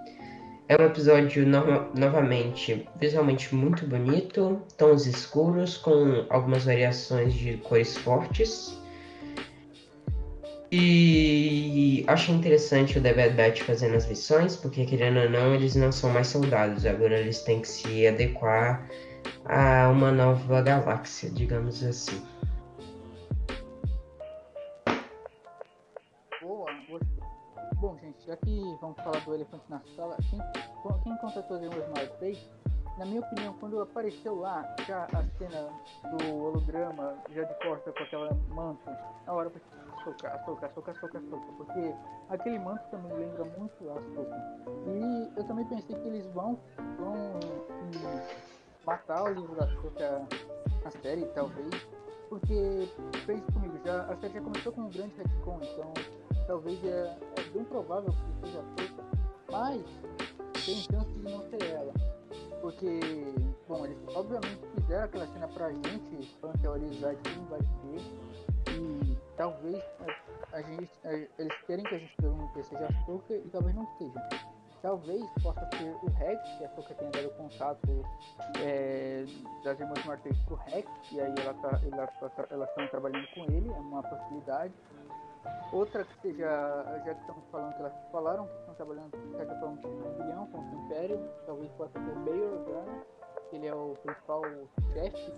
É 0.67 0.81
um 0.81 0.87
episódio 0.87 1.47
no 1.47 1.93
novamente 1.95 2.89
visualmente 2.99 3.55
muito 3.55 3.87
bonito, 3.87 4.63
tons 4.79 5.07
escuros 5.07 5.77
com 5.77 6.25
algumas 6.31 6.65
variações 6.65 7.35
de 7.35 7.59
cores 7.59 7.97
fortes. 7.99 8.75
E 10.73 12.03
achei 12.09 12.35
interessante 12.35 12.99
o 12.99 13.03
The 13.03 13.13
Bad 13.13 13.35
Batch 13.35 13.61
fazendo 13.61 13.95
as 13.95 14.09
missões, 14.09 14.57
porque 14.57 14.87
querendo 14.87 15.21
ou 15.21 15.31
não, 15.31 15.55
eles 15.55 15.77
não 15.77 15.93
são 15.93 16.11
mais 16.11 16.29
soldados, 16.29 16.87
agora 16.87 17.21
eles 17.21 17.43
têm 17.43 17.61
que 17.61 17.69
se 17.69 18.07
adequar 18.07 18.89
a 19.45 19.89
uma 19.91 20.11
nova 20.11 20.63
galáxia, 20.63 21.31
digamos 21.31 21.85
assim. 21.85 22.21
Já 28.27 28.37
que 28.37 28.79
vamos 28.81 28.97
falar 28.97 29.21
do 29.25 29.35
elefante 29.35 29.65
na 29.69 29.81
sala, 29.97 30.17
quem, 30.31 30.41
quem 31.03 31.17
contratou 31.19 31.59
os 31.59 31.65
Smart 31.65 32.19
3 32.19 32.51
na 32.99 33.07
minha 33.07 33.21
opinião, 33.21 33.55
quando 33.59 33.81
apareceu 33.81 34.37
lá, 34.37 34.65
já 34.87 35.05
a 35.05 35.25
cena 35.37 35.69
do 36.17 36.45
holograma, 36.45 37.17
já 37.31 37.43
de 37.43 37.55
costa 37.55 37.93
com 37.93 38.03
aquela 38.05 38.33
manto, 38.51 38.89
na 39.27 39.33
hora 39.33 39.51
eu 39.51 39.85
açúcar, 39.99 40.29
açúcar, 40.29 40.67
açúcar, 40.67 40.91
açúcar, 40.93 41.19
açúcar, 41.19 41.53
porque 41.57 41.95
aquele 42.29 42.59
manto 42.59 42.85
também 42.91 43.13
lembra 43.15 43.45
muito 43.59 43.91
açúcar. 43.91 44.69
E 44.87 45.33
eu 45.37 45.45
também 45.45 45.65
pensei 45.65 45.97
que 45.97 46.07
eles 46.07 46.27
vão, 46.27 46.59
vão 46.99 47.41
matar 48.87 49.25
o 49.25 49.33
livro 49.33 49.57
da 49.57 49.65
açúcar 49.65 50.23
na 50.85 50.91
série, 51.03 51.27
talvez, 51.35 51.89
porque 52.29 52.89
fez 53.27 53.43
comigo, 53.53 53.77
já, 53.85 54.03
a 54.03 54.17
série 54.19 54.35
já 54.35 54.41
começou 54.41 54.73
com 54.73 54.83
um 54.83 54.91
grande 54.91 55.15
retcon, 55.17 55.59
então 55.63 55.93
talvez 56.47 56.85
é, 56.85 57.19
é 57.37 57.43
bem 57.53 57.65
provável 57.65 58.13
que 58.13 58.47
seja 58.47 58.61
açúcar, 58.61 59.05
mas 59.51 59.83
tem 60.65 60.77
chance 60.77 61.11
de 61.11 61.23
não 61.23 61.41
ser 61.51 61.63
ela. 61.71 61.93
Porque, 62.61 63.01
bom, 63.69 63.85
eles 63.85 63.99
obviamente 64.15 64.61
fizeram 64.75 65.05
aquela 65.05 65.27
cena 65.27 65.49
pra 65.49 65.71
gente, 65.71 66.37
pra 66.41 66.53
teorizar 66.55 67.15
de 67.15 67.35
como 67.35 67.47
vai 67.49 67.61
ser. 67.61 68.73
E 68.73 69.19
talvez 69.37 69.83
a, 70.01 70.57
a 70.57 70.63
gente, 70.63 70.91
a, 71.05 71.13
eles 71.13 71.63
querem 71.67 71.85
que 71.85 71.95
a 71.95 71.99
gente 71.99 72.17
pergunte 72.17 72.63
seja 72.65 72.87
açúcar 72.87 73.35
e 73.35 73.49
talvez 73.51 73.77
não 73.77 73.87
seja. 73.99 74.29
Talvez 74.81 75.25
possa 75.43 75.67
ser 75.79 75.97
o 76.03 76.11
Rex, 76.11 76.43
que 76.59 76.65
a 76.65 76.69
Soka 76.75 76.95
tenha 76.95 77.11
dado 77.11 77.31
contato 77.37 78.05
é, 78.61 79.25
das 79.65 79.81
irmãs 79.81 80.05
Martins 80.05 80.39
pro 80.41 80.57
Rex, 80.57 80.87
e 81.11 81.21
aí 81.21 81.35
ela 81.39 81.55
tá, 81.55 81.81
ela, 81.91 82.07
tá, 82.07 82.47
elas 82.51 82.69
estão 82.69 82.87
trabalhando 82.89 83.27
com 83.35 83.45
ele, 83.45 83.71
é 83.71 83.77
uma 83.79 84.03
possibilidade. 84.03 84.75
Outra 85.73 86.05
que 86.05 86.21
seja, 86.23 86.47
já 87.05 87.15
que 87.15 87.21
estamos 87.21 87.45
falando 87.51 87.75
que 87.75 87.81
elas 87.81 87.93
falaram 88.13 88.47
que 88.47 88.59
estão 88.61 88.75
trabalhando 88.75 89.11
de 89.11 89.37
certa 89.37 89.55
forma 89.59 89.77
com 89.83 89.89
o 89.89 90.03
rebelião, 90.03 90.47
com 90.47 90.59
o 90.59 90.85
Império, 90.85 91.31
talvez 91.47 91.71
possa 91.73 91.93
ser 91.93 92.11
o 92.11 92.25
Bail 92.25 92.53
Organa, 92.61 93.05
que 93.51 93.57
ele 93.57 93.67
é 93.67 93.75
o 93.75 93.95
principal 94.03 94.43
chefe 94.93 95.33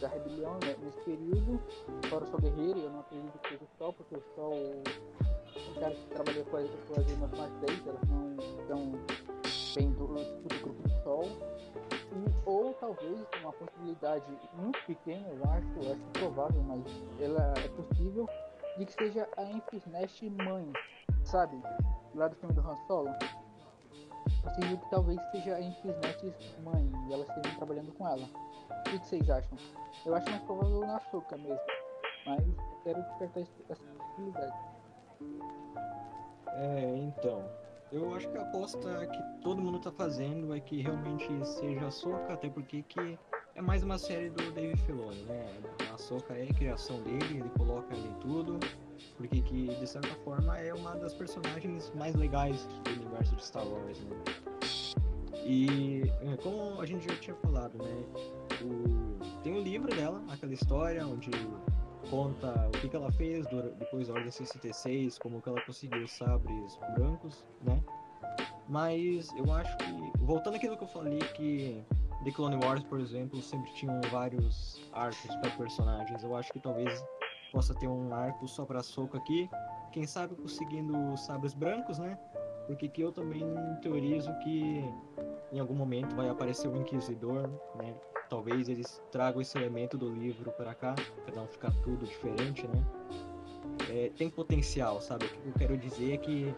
da 0.00 0.08
rebelião 0.08 0.54
né, 0.54 0.76
nesse 0.82 1.00
período, 1.00 1.60
fora 2.08 2.24
o 2.24 2.26
Sol 2.26 2.40
Guerreiro, 2.40 2.78
eu 2.80 2.90
não 2.90 3.00
acredito 3.00 3.38
que 3.38 3.48
seja 3.48 3.64
o 3.64 3.78
Sol, 3.78 3.92
porque 3.92 4.16
o 4.16 4.22
Sol, 4.34 4.52
o 4.52 5.80
cara 5.80 5.94
que 5.94 6.06
trabalhou 6.08 6.44
com 6.44 6.56
as, 6.56 6.70
com 6.70 7.00
as 7.00 7.10
irmãs 7.10 7.38
mais 7.38 7.52
10, 7.60 7.86
elas 7.86 8.08
não 8.08 8.36
estão 8.60 8.92
bem 9.74 9.92
do, 9.92 10.06
do 10.06 10.62
grupo 10.62 10.82
do 10.82 10.90
Sol. 11.02 11.24
E, 11.24 12.48
ou 12.48 12.72
talvez 12.74 13.26
uma 13.42 13.52
possibilidade 13.52 14.24
muito 14.54 14.78
pequena, 14.86 15.26
eu 15.28 15.50
acho, 15.50 15.86
eu 15.86 15.92
acho 15.92 16.02
provável, 16.12 16.62
mas 16.62 16.82
ela 17.20 17.54
é 17.58 17.68
possível, 17.68 18.28
de 18.78 18.86
que 18.86 18.92
seja 18.92 19.28
a 19.36 19.44
Enfys 19.44 19.86
Nest 19.86 20.28
mãe, 20.30 20.72
sabe? 21.24 21.60
Lá 22.14 22.28
do 22.28 22.36
filme 22.36 22.54
do 22.54 22.60
Han 22.60 22.76
Solo. 22.86 23.14
Possível 24.42 24.78
que 24.78 24.90
talvez 24.90 25.20
seja 25.30 25.56
a 25.56 25.60
Enfys 25.60 25.96
Nest 25.98 26.60
mãe 26.62 26.92
e 27.08 27.12
elas 27.12 27.28
estejam 27.28 27.56
trabalhando 27.56 27.92
com 27.92 28.06
ela. 28.06 28.26
O 28.70 28.82
que, 28.84 28.98
que 28.98 29.06
vocês 29.06 29.30
acham? 29.30 29.58
Eu 30.04 30.14
acho 30.14 30.30
mais 30.30 30.42
provável 30.42 30.80
na 30.80 30.96
açúcar 30.96 31.36
mesmo, 31.38 31.60
mas 32.26 32.44
quero 32.84 33.02
despertar 33.02 33.42
essa 33.68 33.82
possibilidade. 33.84 34.56
É, 36.48 36.96
então, 36.96 37.44
eu 37.92 38.14
acho 38.14 38.28
que 38.28 38.38
a 38.38 38.42
aposta 38.42 39.06
que 39.06 39.22
todo 39.42 39.60
mundo 39.60 39.80
tá 39.80 39.90
fazendo 39.92 40.54
é 40.54 40.60
que 40.60 40.82
realmente 40.82 41.44
seja 41.44 41.86
açúcar, 41.86 42.34
até 42.34 42.48
porque 42.48 42.82
que 42.82 43.18
é 43.56 43.62
mais 43.62 43.82
uma 43.82 43.96
série 43.96 44.28
do 44.28 44.52
Dave 44.52 44.76
Filoni, 44.82 45.22
né? 45.22 45.46
A 45.92 45.96
Soca 45.96 46.34
é 46.34 46.44
a 46.44 46.54
criação 46.54 47.00
dele, 47.02 47.38
ele 47.38 47.50
coloca 47.56 47.94
ali 47.94 48.14
tudo, 48.20 48.60
porque 49.16 49.40
que 49.40 49.74
de 49.74 49.86
certa 49.86 50.14
forma 50.16 50.58
é 50.58 50.74
uma 50.74 50.94
das 50.96 51.14
personagens 51.14 51.90
mais 51.94 52.14
legais 52.14 52.68
do 52.84 52.90
universo 52.90 53.34
de 53.34 53.44
Star 53.44 53.66
Wars, 53.66 53.98
né? 54.00 54.16
E 55.46 56.02
é, 56.20 56.36
como 56.42 56.80
a 56.80 56.84
gente 56.84 57.08
já 57.08 57.16
tinha 57.16 57.34
falado, 57.36 57.78
né? 57.78 58.04
O... 58.60 59.42
Tem 59.42 59.54
o 59.54 59.56
um 59.56 59.62
livro 59.62 59.94
dela, 59.94 60.22
aquela 60.28 60.52
história 60.52 61.06
onde 61.06 61.30
conta 62.10 62.68
o 62.68 62.70
que, 62.72 62.90
que 62.90 62.96
ela 62.96 63.10
fez 63.12 63.46
depois 63.78 64.08
da 64.08 64.14
Ordem 64.14 64.30
66, 64.30 65.18
como 65.18 65.40
que 65.40 65.48
ela 65.48 65.60
conseguiu 65.62 66.02
os 66.02 66.12
sabres 66.12 66.78
brancos, 66.94 67.42
né? 67.62 67.82
Mas 68.68 69.32
eu 69.34 69.50
acho 69.52 69.74
que, 69.78 70.12
voltando 70.18 70.56
àquilo 70.56 70.76
que 70.76 70.84
eu 70.84 70.88
falei, 70.88 71.20
que 71.20 71.82
The 72.26 72.32
Clone 72.32 72.56
Wars, 72.56 72.82
por 72.82 72.98
exemplo, 72.98 73.40
sempre 73.40 73.72
tinham 73.74 74.00
vários 74.10 74.82
arcos 74.92 75.32
para 75.36 75.48
personagens. 75.50 76.24
Eu 76.24 76.34
acho 76.34 76.52
que 76.52 76.58
talvez 76.58 77.00
possa 77.52 77.72
ter 77.72 77.86
um 77.86 78.12
arco 78.12 78.48
só 78.48 78.64
para 78.64 78.82
Soca 78.82 79.16
aqui. 79.16 79.48
Quem 79.92 80.08
sabe 80.08 80.34
conseguindo 80.34 81.16
sabres 81.16 81.54
brancos, 81.54 82.00
né? 82.00 82.18
Porque 82.66 82.88
que 82.88 83.00
eu 83.00 83.12
também 83.12 83.44
teorizo 83.80 84.36
que 84.40 84.84
em 85.52 85.60
algum 85.60 85.76
momento 85.76 86.16
vai 86.16 86.28
aparecer 86.28 86.66
o 86.66 86.76
Inquisidor, 86.76 87.48
né? 87.76 87.94
Talvez 88.28 88.68
eles 88.68 89.00
tragam 89.12 89.40
esse 89.40 89.56
elemento 89.56 89.96
do 89.96 90.12
livro 90.12 90.50
para 90.50 90.74
cá, 90.74 90.96
para 91.24 91.36
não 91.36 91.46
ficar 91.46 91.70
tudo 91.84 92.04
diferente, 92.04 92.66
né? 92.66 92.84
É, 93.88 94.10
tem 94.16 94.28
potencial, 94.28 95.00
sabe? 95.00 95.26
O 95.26 95.28
que 95.28 95.46
eu 95.46 95.52
quero 95.52 95.78
dizer 95.78 96.14
é 96.14 96.16
que 96.16 96.52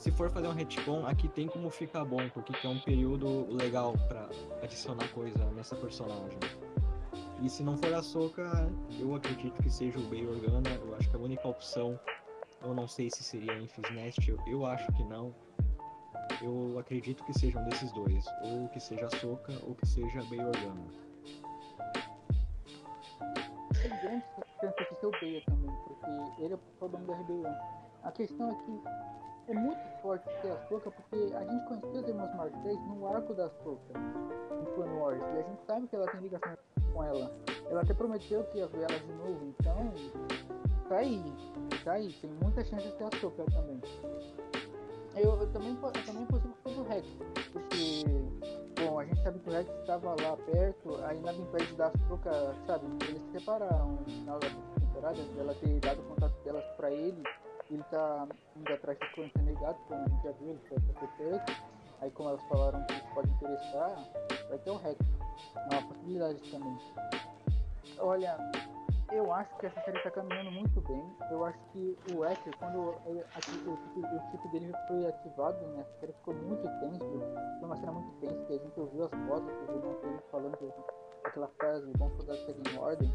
se 0.00 0.10
for 0.10 0.30
fazer 0.30 0.48
um 0.48 0.52
retcon, 0.52 1.06
aqui 1.06 1.28
tem 1.28 1.46
como 1.46 1.68
ficar 1.68 2.06
bom, 2.06 2.26
porque 2.30 2.66
é 2.66 2.70
um 2.70 2.78
período 2.80 3.54
legal 3.54 3.92
para 4.08 4.30
adicionar 4.62 5.06
coisa 5.08 5.44
nessa 5.50 5.76
personagem. 5.76 6.38
E 7.42 7.50
se 7.50 7.62
não 7.62 7.76
for 7.76 7.92
a 7.92 8.02
Soca, 8.02 8.50
eu 8.98 9.14
acredito 9.14 9.62
que 9.62 9.68
seja 9.68 9.98
o 9.98 10.02
Bay 10.04 10.26
Organa, 10.26 10.70
eu 10.70 10.96
acho 10.96 11.10
que 11.10 11.16
a 11.16 11.18
única 11.18 11.46
opção, 11.46 12.00
eu 12.62 12.72
não 12.72 12.88
sei 12.88 13.10
se 13.10 13.22
seria 13.22 13.52
Enfys 13.58 13.90
Nest, 13.90 14.26
eu, 14.26 14.38
eu 14.46 14.64
acho 14.64 14.90
que 14.92 15.04
não. 15.04 15.34
Eu 16.40 16.78
acredito 16.78 17.22
que 17.24 17.38
sejam 17.38 17.62
desses 17.64 17.92
dois, 17.92 18.24
ou 18.42 18.68
que 18.70 18.80
seja 18.80 19.04
a 19.04 19.10
Soca 19.10 19.52
ou 19.66 19.74
que 19.74 19.86
seja 19.86 20.20
a 20.20 20.24
Bay 20.24 20.40
Organa. 20.40 20.86
Tem 23.82 23.90
grande 23.90 24.24
chance 24.62 24.76
de 24.78 24.98
ser 24.98 25.06
o 25.06 25.10
Beia 25.20 25.42
também, 25.44 25.70
porque 25.84 26.42
ele 26.42 26.54
é 26.54 26.56
o 26.56 26.60
problema 26.78 27.06
da 27.06 27.16
rebelião. 27.16 27.54
A 28.02 28.12
questão 28.12 28.50
é 28.50 28.54
que 28.64 28.80
é 29.48 29.54
muito 29.54 29.80
forte 30.02 30.24
ser 30.40 30.52
a 30.52 30.68
Soca 30.68 30.90
porque 30.90 31.34
a 31.34 31.44
gente 31.44 31.66
conheceu 31.66 32.00
as 32.00 32.08
irmãs 32.08 32.34
Martez 32.36 32.78
no 32.86 33.06
arco 33.06 33.34
da 33.34 33.48
Soca, 33.48 33.92
em 34.60 34.74
Clone 34.74 34.96
Wars, 34.98 35.20
e 35.20 35.38
a 35.38 35.42
gente 35.42 35.66
sabe 35.66 35.86
que 35.88 35.96
ela 35.96 36.06
tem 36.10 36.20
ligação 36.20 36.56
com 36.92 37.04
ela. 37.04 37.30
Ela 37.68 37.82
até 37.82 37.94
prometeu 37.94 38.44
que 38.44 38.58
ia 38.58 38.66
ver 38.68 38.82
ela 38.82 38.98
de 38.98 39.12
novo, 39.12 39.54
então 39.58 39.92
tá 40.88 40.96
aí, 40.96 41.22
tá 41.84 41.92
aí, 41.92 42.12
tem 42.12 42.30
muita 42.42 42.64
chance 42.64 42.86
de 42.86 42.96
ser 42.96 43.04
a 43.04 43.18
Soca 43.18 43.44
também. 43.50 43.80
Eu, 45.16 45.40
eu 45.40 45.52
também, 45.52 45.76
eu 45.82 46.06
também 46.06 46.26
consigo 46.26 46.54
ser 46.64 46.78
o 46.78 46.84
Rex, 46.84 47.08
porque, 47.52 48.04
bom, 48.80 49.00
a 49.00 49.04
gente 49.04 49.22
sabe 49.22 49.40
que 49.40 49.50
o 49.50 49.52
Rex 49.52 49.68
estava 49.80 50.10
lá 50.10 50.36
perto, 50.46 51.04
aí 51.04 51.18
nada 51.18 51.36
impede 51.36 51.74
da 51.74 51.90
Soca, 52.08 52.54
sabe, 52.66 52.86
eles 53.08 53.22
se 53.22 53.32
separaram 53.32 53.92
no 53.92 54.04
final 54.04 54.38
da 54.38 54.48
temporada, 54.78 55.18
ela 55.38 55.54
ter 55.54 55.80
dado 55.80 56.02
contato 56.02 56.34
delas 56.44 56.64
pra 56.76 56.92
ele 56.92 57.22
ele 57.70 57.82
tá 57.84 58.26
indo 58.56 58.72
atrás 58.72 58.98
de 58.98 59.14
coisas 59.14 59.32
negado, 59.42 59.78
como 59.86 60.00
a 60.00 60.08
gente 60.08 60.22
já 60.24 60.32
viu, 60.32 60.50
ele 60.50 60.60
foi 60.68 61.08
ter 61.18 61.42
Aí 62.00 62.10
como 62.12 62.30
elas 62.30 62.42
falaram 62.48 62.82
que 62.86 62.94
isso 62.94 63.14
pode 63.14 63.30
interessar, 63.30 63.94
vai 64.48 64.58
ter 64.58 64.70
o 64.70 64.76
REC. 64.76 64.96
É 65.54 65.74
uma 65.74 65.88
possibilidade 65.88 66.50
também. 66.50 66.78
Olha, 67.98 68.38
eu 69.12 69.32
acho 69.34 69.54
que 69.58 69.66
essa 69.66 69.80
série 69.82 69.98
está 69.98 70.10
caminhando 70.10 70.50
muito 70.50 70.80
bem. 70.80 71.04
Eu 71.30 71.44
acho 71.44 71.58
que 71.72 71.98
o 72.14 72.24
Ecker, 72.24 72.56
quando 72.58 72.94
ele, 73.06 73.22
o, 73.66 73.70
o, 73.70 74.16
o 74.16 74.30
chip 74.30 74.48
dele 74.50 74.72
foi 74.88 75.06
ativado, 75.06 75.58
né, 75.68 75.84
a 75.86 76.00
série 76.00 76.12
ficou 76.14 76.34
muito 76.34 76.62
tenso. 76.80 77.20
Foi 77.58 77.66
uma 77.66 77.76
cena 77.76 77.92
muito 77.92 78.20
tensa, 78.20 78.46
que 78.46 78.52
a 78.54 78.58
gente 78.58 78.80
ouviu 78.80 79.04
as 79.04 79.10
fotos, 79.10 79.50
que 79.50 79.72
o 79.72 80.08
ele 80.08 80.22
falando 80.30 80.56
que, 80.56 80.72
aquela 81.24 81.48
frase, 81.48 81.92
bom 81.98 82.10
soldado 82.16 82.38
segue 82.46 82.70
em 82.70 82.78
ordem. 82.78 83.14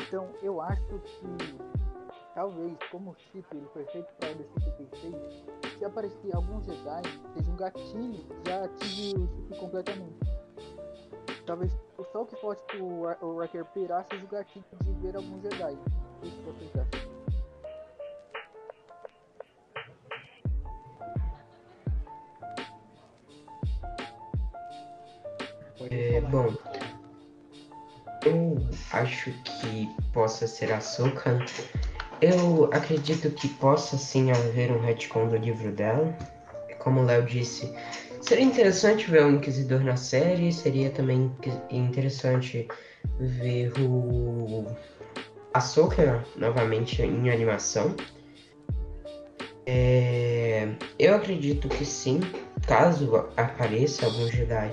Então 0.00 0.28
eu 0.42 0.60
acho 0.62 0.82
que 0.86 1.91
talvez, 2.34 2.76
como 2.90 3.10
o 3.10 3.16
chip 3.16 3.46
ele 3.52 3.66
foi 3.72 3.84
feito 3.86 4.12
para 4.18 4.30
o 4.30 4.34
D76, 4.34 5.78
se 5.78 5.84
aparecer 5.84 6.34
algum 6.34 6.62
Jedi, 6.62 7.02
seja 7.36 7.50
um 7.50 7.56
gatilho, 7.56 8.26
já 8.46 8.64
ative 8.64 9.18
o 9.18 9.28
chip 9.28 9.58
completamente. 9.58 10.32
Talvez 11.46 11.72
só 12.12 12.22
o 12.22 12.26
que 12.26 12.36
pode 12.36 12.60
o, 12.80 13.04
o 13.24 13.36
Wrecker 13.36 13.64
pirar 13.66 14.06
seja 14.08 14.24
o 14.24 14.28
gatilho 14.28 14.64
de 14.80 14.92
ver 15.00 15.16
algum 15.16 15.40
Jedi. 15.40 15.74
O 15.74 16.20
que 16.20 16.42
vocês 16.42 16.70
acham? 16.76 17.12
É, 25.90 26.20
bom, 26.20 26.46
eu 28.24 28.56
acho 28.92 29.32
que 29.42 29.88
possa 30.12 30.46
ser 30.46 30.72
a 30.72 30.80
Soka. 30.80 31.38
Eu 32.22 32.70
acredito 32.72 33.28
que 33.30 33.48
possa 33.48 33.98
sim 33.98 34.30
haver 34.30 34.70
um 34.70 34.78
retcon 34.78 35.26
do 35.26 35.36
livro 35.36 35.72
dela. 35.72 36.16
Como 36.78 37.00
o 37.00 37.04
Léo 37.04 37.24
disse, 37.24 37.74
seria 38.20 38.44
interessante 38.44 39.10
ver 39.10 39.24
o 39.24 39.30
Inquisidor 39.30 39.80
na 39.82 39.96
série, 39.96 40.52
seria 40.52 40.90
também 40.90 41.34
interessante 41.68 42.68
ver 43.18 43.72
o 43.80 44.66
Ahsoka 45.52 46.24
novamente 46.36 47.02
em 47.02 47.28
animação. 47.28 47.96
É... 49.66 50.68
Eu 51.00 51.16
acredito 51.16 51.68
que 51.68 51.84
sim, 51.84 52.20
caso 52.68 53.28
apareça 53.36 54.06
algum 54.06 54.28
Jedi 54.28 54.70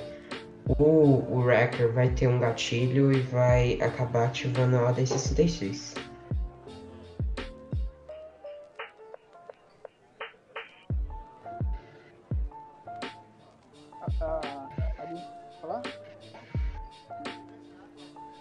o, 0.77 1.23
o 1.31 1.41
Wrecker 1.43 1.91
vai 1.91 2.09
ter 2.09 2.27
um 2.27 2.39
gatilho 2.39 3.11
e 3.11 3.21
vai 3.21 3.79
acabar 3.81 4.27
ativando 4.27 4.75
a 4.75 4.83
ordem 4.83 5.05
66. 5.05 5.95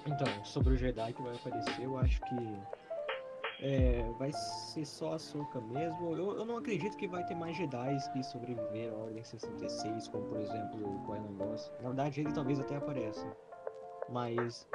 Então, 0.06 0.44
sobre 0.44 0.74
o 0.74 0.76
Jedi 0.76 1.12
que 1.12 1.22
vai 1.22 1.34
aparecer, 1.34 1.82
eu 1.82 1.98
acho 1.98 2.20
que 2.22 2.58
é, 3.60 4.02
vai 4.18 4.32
ser 4.32 4.84
só 4.84 5.14
a 5.14 5.18
mesmo. 5.60 6.16
Eu, 6.16 6.38
eu, 6.38 6.44
não 6.44 6.56
acredito 6.56 6.96
que 6.96 7.08
vai 7.08 7.24
ter 7.26 7.34
mais 7.34 7.56
Jedi 7.56 7.96
que 8.12 8.22
sobreviver 8.22 8.92
à 8.92 8.96
Ordem 8.96 9.22
66, 9.22 10.08
como 10.08 10.24
por 10.26 10.40
exemplo 10.40 10.96
o 10.96 11.04
Kylan 11.04 11.32
Boss. 11.34 11.70
Na 11.80 11.88
verdade, 11.88 12.20
ele 12.20 12.32
talvez 12.32 12.60
até 12.60 12.76
apareça. 12.76 13.26
Mas, 14.08 14.66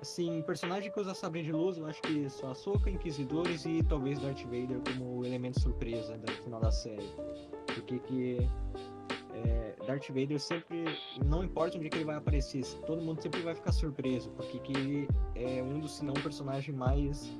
assim, 0.00 0.42
personagem 0.42 0.90
que 0.90 1.00
usa 1.00 1.14
sabre 1.14 1.42
de 1.42 1.52
luz, 1.52 1.78
eu 1.78 1.86
acho 1.86 2.02
que 2.02 2.28
só 2.28 2.50
a 2.50 2.90
Inquisidores 2.90 3.64
e 3.64 3.82
talvez 3.84 4.18
Darth 4.18 4.42
Vader 4.42 4.80
como 4.92 5.24
elemento 5.24 5.60
surpresa 5.60 6.16
no 6.16 6.32
final 6.42 6.60
da 6.60 6.70
série. 6.70 7.10
Porque 7.66 7.98
que 8.00 8.50
é, 9.34 9.71
Darth 9.86 10.08
Vader 10.08 10.38
sempre, 10.38 10.84
não 11.24 11.42
importa 11.44 11.76
onde 11.76 11.88
que 11.88 11.96
ele 11.96 12.04
vai 12.04 12.16
aparecer, 12.16 12.64
todo 12.86 13.02
mundo 13.02 13.20
sempre 13.20 13.42
vai 13.42 13.54
ficar 13.54 13.72
surpreso, 13.72 14.30
porque 14.30 14.58
que 14.60 14.72
ele 14.72 15.08
é 15.34 15.62
um 15.62 15.80
dos, 15.80 15.96
se 15.96 16.04
não, 16.04 16.14
personagem 16.14 16.74
mais 16.74 17.30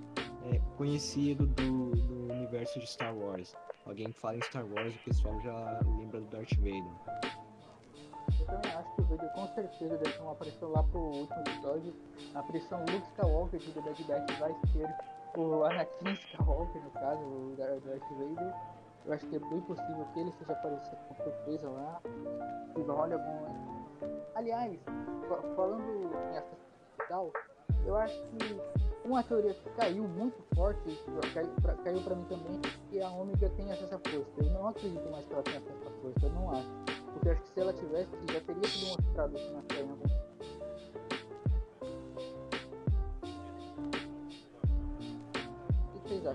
é, 0.50 0.60
conhecido 0.76 1.46
do, 1.46 1.90
do, 1.90 2.32
universo 2.32 2.78
de 2.78 2.86
Star 2.86 3.16
Wars. 3.16 3.54
Alguém 3.86 4.06
que 4.06 4.18
fala 4.18 4.36
em 4.36 4.42
Star 4.42 4.64
Wars, 4.66 4.94
o 4.94 4.98
pessoal 5.04 5.40
já 5.40 5.80
lembra 5.98 6.20
do 6.20 6.26
Darth 6.26 6.54
Vader. 6.56 6.84
Eu 8.40 8.46
também 8.46 8.72
acho 8.72 8.94
que 8.94 9.00
o 9.00 9.04
Vader 9.04 9.32
com 9.32 9.46
certeza 9.54 9.96
deve 9.96 10.12
ter 10.12 10.22
uma 10.22 10.32
aparição 10.32 10.70
lá 10.70 10.82
pro 10.82 11.00
último 11.00 11.40
episódio. 11.40 11.94
A 12.34 12.40
aparição 12.40 12.80
Luke 12.80 13.06
Skywalker 13.08 13.60
de 13.60 13.72
The 13.72 13.80
Bad 13.80 14.02
Batch 14.04 14.38
vai 14.38 14.54
ser 14.72 14.94
o 15.36 15.64
Anakin 15.64 16.12
Skywalker, 16.12 16.82
no 16.82 16.90
caso, 16.90 17.22
o 17.22 17.54
Darth 17.56 18.02
Vader. 18.10 18.54
Eu 19.04 19.12
acho 19.12 19.26
que 19.26 19.36
é 19.36 19.38
bem 19.38 19.60
possível 19.62 20.06
que 20.12 20.20
ele 20.20 20.32
seja 20.32 20.52
aparecido 20.52 20.96
com 21.08 21.14
surpresa 21.24 21.68
lá. 21.68 22.00
E 22.76 22.90
olha 22.90 23.18
bom. 23.18 23.46
Aliás, 24.34 24.78
falando 25.56 25.82
em 25.82 26.36
aspecto 26.36 26.56
digital, 26.98 27.32
eu 27.84 27.96
acho 27.96 28.22
que 28.38 28.60
uma 29.04 29.22
teoria 29.24 29.52
que 29.54 29.70
caiu 29.70 30.04
muito 30.04 30.40
forte, 30.54 30.80
caiu 31.82 32.00
pra 32.02 32.14
mim 32.14 32.24
também, 32.24 32.60
que 32.88 33.00
a 33.00 33.10
Ômega 33.10 33.48
tem 33.50 33.70
acesso 33.72 33.94
à 33.94 33.98
força. 33.98 34.30
Eu 34.38 34.50
não 34.50 34.68
acredito 34.68 35.10
mais 35.10 35.26
que 35.26 35.32
ela 35.32 35.42
tenha 35.42 35.58
acesso 35.58 35.88
à 35.88 35.90
força, 36.00 36.26
eu 36.26 36.30
não 36.30 36.50
acho. 36.52 36.70
Porque 37.12 37.28
eu 37.28 37.32
acho 37.32 37.42
que 37.42 37.48
se 37.48 37.60
ela 37.60 37.72
tivesse, 37.72 38.10
já 38.32 38.40
teria 38.40 38.68
sido 38.68 38.86
mostrado 38.88 39.36
isso 39.36 39.52
na 39.52 39.62
série. 39.62 40.01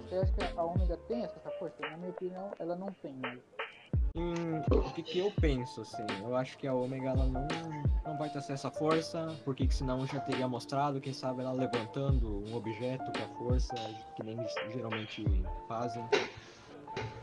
Você 0.08 0.16
acha 0.16 0.32
que 0.32 0.58
a 0.58 0.64
Ômega 0.64 0.98
tem 1.10 1.26
à 1.26 1.30
força? 1.60 1.76
Na 1.82 1.98
minha 1.98 2.12
opinião, 2.12 2.52
ela 2.60 2.78
não 2.78 2.94
tem 3.02 3.14
mais. 3.16 3.42
Hum, 4.16 4.62
o 4.72 4.94
que, 4.94 5.04
que 5.04 5.20
eu 5.20 5.32
penso, 5.42 5.82
assim? 5.82 6.06
Eu 6.22 6.34
acho 6.36 6.58
que 6.58 6.66
a 6.66 6.74
Ômega 6.74 7.10
ela 7.10 7.26
não, 7.26 7.46
não 8.06 8.18
vai 8.18 8.30
ter 8.30 8.40
à 8.40 8.72
força, 8.72 9.28
porque 9.44 9.70
senão 9.70 10.08
já 10.08 10.22
teria 10.22 10.48
mostrado, 10.48 11.02
quem 11.02 11.12
sabe 11.12 11.42
ela 11.42 11.52
levantando 11.52 12.42
um 12.48 12.56
objeto 12.56 13.04
com 13.04 13.26
a 13.26 13.38
força, 13.38 13.76
que 14.16 14.24
nem 14.24 14.38
geralmente 14.72 15.26
fazem. 15.68 16.08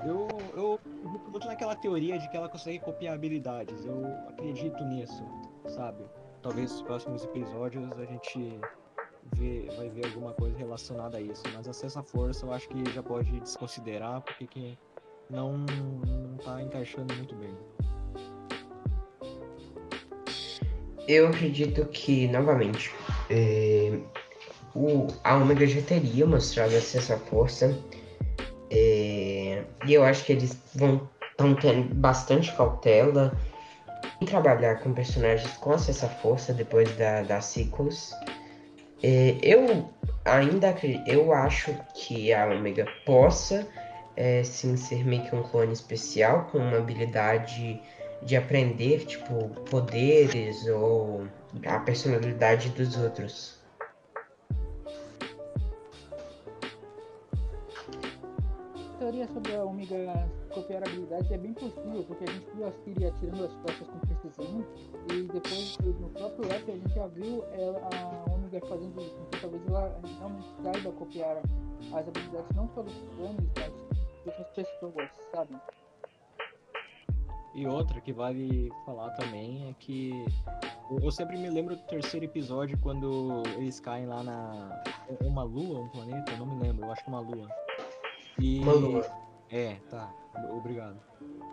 Eu, 0.05 0.29
eu 0.55 0.79
muito 0.85 1.47
naquela 1.47 1.75
teoria 1.75 2.18
de 2.18 2.29
que 2.29 2.37
ela 2.37 2.51
consegue 2.51 2.81
copiar 2.81 3.14
habilidades. 3.14 3.85
Eu 3.87 4.05
acredito 4.29 4.85
nisso, 4.85 5.25
sabe? 5.68 6.05
Talvez 6.42 6.70
nos 6.70 6.83
próximos 6.83 7.25
episódios 7.25 7.90
a 7.99 8.05
gente 8.05 8.61
vê, 9.35 9.68
vai 9.77 9.88
ver 9.88 10.07
alguma 10.07 10.33
coisa 10.33 10.57
relacionada 10.57 11.18
a 11.18 11.20
isso. 11.20 11.42
Mas 11.55 11.68
acesso 11.68 11.99
à 11.99 12.03
força 12.03 12.47
eu 12.47 12.53
acho 12.53 12.68
que 12.68 12.90
já 12.92 13.03
pode 13.03 13.31
desconsiderar, 13.40 14.20
porque 14.23 14.47
quem 14.47 14.79
não, 15.31 15.59
não 15.59 16.37
tá 16.38 16.62
encaixando 16.62 17.14
muito 17.14 17.35
bem. 17.37 17.55
Eu 21.07 21.29
acredito 21.29 21.85
que, 21.87 22.27
novamente, 22.29 22.90
é, 23.29 23.99
o, 24.75 25.07
a 25.23 25.37
Omega 25.37 25.66
já 25.66 25.83
teria 25.83 26.27
mostrado 26.27 26.75
essa 26.75 27.18
força. 27.18 27.79
É, 28.70 29.64
e 29.87 29.92
eu 29.92 30.03
acho 30.03 30.25
que 30.25 30.33
eles 30.33 30.59
vão 30.75 31.09
estão 31.35 31.55
tendo 31.55 31.94
bastante 31.97 32.55
cautela 32.55 33.37
em 34.20 34.25
trabalhar 34.25 34.77
com 34.81 34.92
personagens 34.92 35.53
com 35.59 35.73
acesso 35.73 36.07
à 36.07 36.09
força 36.09 36.53
depois 36.53 36.90
da, 36.97 37.23
da 37.23 37.40
sequels. 37.40 38.12
É, 39.07 39.37
eu 39.43 39.87
ainda 40.25 40.75
eu 41.07 41.31
acho 41.31 41.77
que 41.93 42.33
a 42.33 42.47
Omega 42.47 42.87
possa 43.05 43.69
é, 44.17 44.43
sim 44.43 44.79
ser 44.79 45.05
meio 45.05 45.25
que 45.25 45.37
um 45.37 45.43
clone 45.43 45.75
especial 45.75 46.47
com 46.51 46.57
uma 46.57 46.79
habilidade 46.79 47.83
de 48.23 48.35
aprender, 48.35 49.05
tipo, 49.05 49.51
poderes 49.69 50.67
ou 50.69 51.27
a 51.67 51.79
personalidade 51.81 52.71
dos 52.71 52.97
outros. 52.97 53.59
Teoria 59.05 59.29
sobre 59.29 59.55
a 59.55 60.29
copiar 60.55 60.83
habilidades 60.83 61.31
é 61.31 61.37
bem 61.37 61.53
possível, 61.53 62.03
porque 62.09 62.25
a 62.25 62.33
gente 62.33 62.47
viu 62.55 62.67
a 62.67 62.73
Siri 62.73 63.05
atirando 63.05 63.45
as 63.45 63.53
flechas 63.53 63.87
com 63.87 63.99
precisão 63.99 64.64
e 65.12 65.23
depois 65.25 65.79
no 66.01 66.09
próprio 66.09 66.51
app 66.51 66.71
a 66.71 66.75
gente 66.75 66.95
já 66.95 67.07
viu 67.09 67.45
a 67.45 68.33
Omega 68.33 68.67
fazendo 68.67 68.99
isso. 69.03 69.14
Então 69.29 69.40
talvez 69.43 69.67
ela 69.67 70.01
realmente 70.19 70.49
saiba 70.62 70.93
copiar 70.93 71.37
as 71.37 72.09
habilidades 72.09 72.57
não 72.57 72.67
só 72.75 72.83
dos 72.83 72.95
planos, 72.95 73.45
mas 73.59 73.73
outras 74.27 74.49
pessoas, 74.55 75.11
sabe? 75.35 75.55
E 77.55 77.67
outra 77.67 78.01
que 78.01 78.12
vale 78.12 78.73
falar 78.87 79.11
também 79.11 79.69
é 79.69 79.75
que 79.81 80.25
eu 80.90 81.11
sempre 81.11 81.37
me 81.37 81.51
lembro 81.51 81.77
do 81.77 81.83
terceiro 81.83 82.25
episódio 82.25 82.79
quando 82.79 83.43
eles 83.59 83.79
caem 83.81 84.07
lá 84.07 84.23
na. 84.23 84.83
Uma 85.21 85.43
lua, 85.43 85.81
um 85.81 85.88
planeta? 85.90 86.33
Eu 86.33 86.38
não 86.38 86.47
me 86.47 86.62
lembro, 86.62 86.87
eu 86.87 86.90
acho 86.90 87.05
que 87.05 87.11
é 87.11 87.12
uma 87.12 87.21
lua. 87.21 87.63
E... 88.38 88.61
É, 89.51 89.77
tá. 89.88 90.12
Obrigado. 90.51 91.01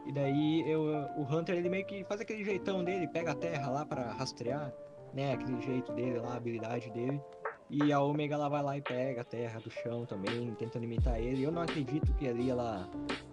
E 0.06 0.12
daí 0.12 0.70
eu, 0.70 0.82
o 1.18 1.24
Hunter 1.24 1.56
ele 1.56 1.70
meio 1.70 1.86
que 1.86 2.04
faz 2.06 2.20
aquele 2.22 2.44
jeitão 2.44 2.84
dele, 2.84 3.08
pega 3.08 3.32
a 3.32 3.36
terra 3.36 3.70
lá 3.70 3.86
para 3.86 4.12
rastrear, 4.12 4.74
né? 5.14 5.34
Aquele 5.34 5.62
jeito 5.62 5.92
dele 5.94 6.20
lá, 6.20 6.34
a 6.34 6.38
habilidade 6.38 6.90
dele. 6.92 7.22
E 7.70 7.94
a 7.94 8.02
Omega 8.02 8.36
ela 8.36 8.50
vai 8.50 8.62
lá 8.62 8.78
e 8.78 8.82
pega 8.82 9.22
a 9.22 9.24
terra 9.24 9.60
do 9.60 9.70
chão 9.70 10.06
também, 10.06 10.54
tentando 10.56 10.84
imitar 10.84 11.20
ele. 11.22 11.44
Eu 11.44 11.52
não 11.52 11.62
acredito 11.62 12.14
que 12.16 12.28
ali 12.28 12.50
ela 12.50 12.90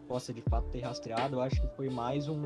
possa 0.06 0.32
de 0.32 0.40
fato 0.42 0.68
ter 0.68 0.80
rastreado. 0.80 1.36
Eu 1.36 1.40
acho 1.40 1.60
que 1.60 1.68
foi 1.74 1.90
mais 1.90 2.28
um. 2.28 2.42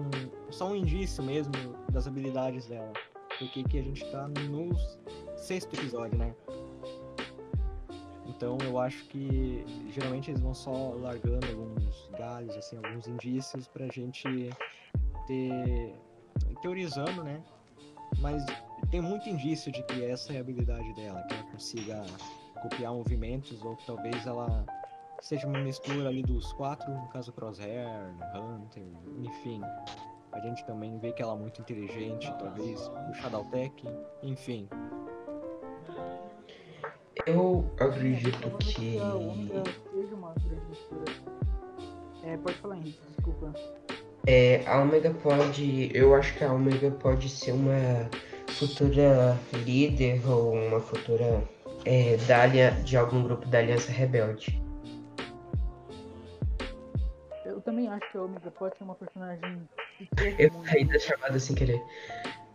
só 0.51 0.69
um 0.69 0.77
indício 0.77 1.23
mesmo 1.23 1.53
das 1.91 2.07
habilidades 2.07 2.67
dela. 2.67 2.93
Porque 3.38 3.62
que 3.65 3.79
a 3.79 3.83
gente 3.83 4.05
tá 4.11 4.29
no 4.29 4.71
sexto 5.37 5.75
episódio, 5.75 6.17
né? 6.17 6.35
Então 8.43 8.59
eu 8.67 8.77
acho 8.77 9.05
que 9.05 9.65
geralmente 9.91 10.33
eles 10.33 10.41
vão 10.41 10.53
só 10.53 10.95
largando 10.95 11.47
alguns 11.47 12.11
galhos, 12.19 12.57
assim, 12.57 12.77
alguns 12.77 13.07
indícios 13.07 13.69
pra 13.69 13.87
gente 13.87 14.51
ter. 15.29 15.95
teorizando, 16.61 17.23
né? 17.23 17.41
Mas 18.19 18.45
tem 18.91 19.01
muito 19.01 19.29
indício 19.29 19.71
de 19.71 19.81
que 19.85 20.05
essa 20.05 20.33
é 20.33 20.39
a 20.39 20.41
habilidade 20.41 20.93
dela, 20.95 21.23
que 21.23 21.35
ela 21.35 21.45
consiga 21.53 22.05
copiar 22.61 22.93
movimentos 22.93 23.63
ou 23.63 23.77
que 23.77 23.87
talvez 23.87 24.27
ela 24.27 24.67
seja 25.21 25.47
uma 25.47 25.61
mistura 25.61 26.09
ali 26.09 26.25
dos 26.25 26.53
quatro, 26.55 26.93
no 26.93 27.09
caso 27.11 27.33
Crosshair, 27.33 27.87
Hunter, 28.35 28.83
enfim. 29.19 29.61
A 30.33 30.41
gente 30.41 30.65
também 30.65 30.99
vê 30.99 31.13
que 31.13 31.23
ela 31.23 31.35
é 31.35 31.39
muito 31.39 31.61
inteligente, 31.61 32.29
talvez, 32.41 32.91
o 33.09 33.15
Shadowtech, 33.15 33.85
enfim. 34.21 34.69
Eu 37.27 37.71
acredito 37.79 38.41
Talvez 38.41 38.75
que. 38.75 38.99
seja 39.93 40.15
uma 40.15 40.35
mistura. 40.69 41.05
É, 42.25 42.37
pode 42.37 42.57
falar, 42.59 42.77
Henrique, 42.77 43.01
desculpa. 43.17 43.53
É, 44.27 44.65
a 44.67 44.81
Omega 44.81 45.11
pode. 45.23 45.91
Eu 45.95 46.15
acho 46.15 46.37
que 46.37 46.45
a 46.45 46.53
Omega 46.53 46.91
pode 46.91 47.29
ser 47.29 47.53
uma 47.53 48.09
futura 48.49 49.37
líder 49.65 50.21
ou 50.29 50.53
uma 50.53 50.81
futura 50.81 51.43
é, 51.85 52.17
da 52.29 52.47
de 52.47 52.97
algum 52.97 53.23
grupo 53.25 53.47
da 53.47 53.59
Aliança 53.59 53.91
Rebelde. 53.91 54.63
Eu 57.45 57.61
também 57.61 57.89
acho 57.89 58.11
que 58.11 58.19
a 58.19 58.23
Omega 58.23 58.51
pode 58.53 58.77
ser 58.77 58.85
uma 58.85 58.95
personagem 58.95 59.69
Eu 60.39 60.51
saí 60.65 60.85
da 60.85 60.99
chamada 60.99 61.39
sem 61.39 61.55
querer. 61.55 61.83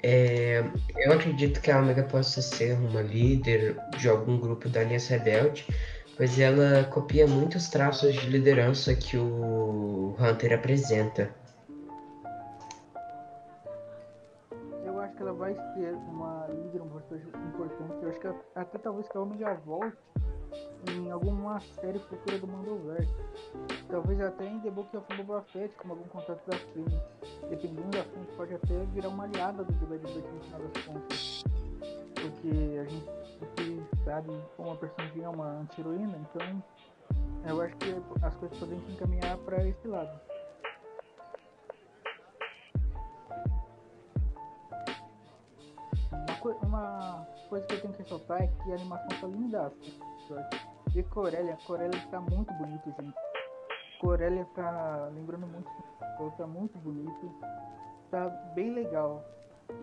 É, 0.03 0.63
eu 0.97 1.11
acredito 1.11 1.59
que 1.59 1.71
a 1.71 1.79
Omega 1.79 2.03
possa 2.03 2.41
ser 2.41 2.77
uma 2.77 3.01
líder 3.01 3.75
de 3.97 4.07
algum 4.07 4.39
grupo 4.39 4.69
da 4.69 4.81
Aliança 4.81 5.17
Rebelde, 5.17 5.65
pois 6.15 6.39
ela 6.39 6.83
copia 6.85 7.27
muitos 7.27 7.67
traços 7.69 8.13
de 8.13 8.29
liderança 8.29 8.93
que 8.95 9.17
o 9.17 10.15
Hunter 10.19 10.53
apresenta. 10.53 11.33
Eu 14.85 14.99
acho 14.99 15.15
que 15.15 15.21
ela 15.21 15.33
vai 15.33 15.53
ser 15.53 15.93
uma 16.09 16.47
líder, 16.47 16.81
uma 16.81 16.99
importante. 16.99 18.03
Eu 18.03 18.09
acho 18.09 18.19
que 18.19 18.27
até 18.55 18.77
talvez 18.77 19.07
que 19.07 19.17
a 19.17 19.21
Omega 19.21 19.55
volte 19.65 19.97
em 20.89 21.11
alguma 21.11 21.59
série 21.59 21.99
futura 21.99 22.37
do 22.39 22.47
Mandoverse. 22.47 23.13
Talvez 23.89 24.21
até 24.21 24.45
em 24.45 24.59
The 24.59 24.69
Book 24.69 24.95
of 24.95 25.17
Boba 25.17 25.41
Fett, 25.53 25.73
como 25.77 25.93
algum 25.93 26.07
contato 26.09 26.41
da 26.49 26.57
Fênix. 26.57 27.16
Dependendo 27.49 27.89
da 27.89 28.03
Fênix, 28.03 28.35
pode 28.35 28.53
até 28.53 28.85
virar 28.93 29.09
uma 29.09 29.23
aliada 29.23 29.63
do 29.63 29.73
Batch 29.87 30.15
no 30.15 30.39
final 30.41 30.59
das 30.61 30.85
contas. 30.85 31.43
Porque 32.15 32.79
a 32.79 32.83
gente 32.85 33.05
sempre 33.39 33.87
sabe 34.03 34.29
como 34.57 34.71
a 34.71 34.75
personagem 34.75 35.23
é 35.23 35.29
uma 35.29 35.47
anti-heroína, 35.61 36.17
então 36.17 36.63
eu 37.47 37.61
acho 37.61 37.75
que 37.77 37.95
as 38.21 38.35
coisas 38.35 38.57
podem 38.57 38.79
se 38.81 38.91
encaminhar 38.91 39.37
para 39.37 39.65
esse 39.65 39.87
lado. 39.87 40.19
Uma, 46.11 46.35
coi- 46.41 46.57
uma 46.63 47.27
coisa 47.49 47.65
que 47.67 47.73
eu 47.75 47.81
tenho 47.81 47.93
que 47.93 48.03
ressaltar 48.03 48.41
é 48.41 48.47
que 48.47 48.71
a 48.71 48.75
animação 48.75 49.07
tá 49.21 49.27
linda. 49.27 49.71
E 50.95 51.03
Corelia, 51.03 51.57
Corelia 51.65 52.01
tá 52.09 52.19
muito 52.19 52.53
bonito, 52.55 52.85
gente. 52.99 53.13
Corelia 54.01 54.45
tá 54.55 55.09
lembrando 55.13 55.47
muito, 55.47 55.69
tá 56.37 56.47
muito 56.47 56.77
bonito. 56.79 57.31
Tá 58.11 58.27
bem 58.55 58.73
legal. 58.73 59.23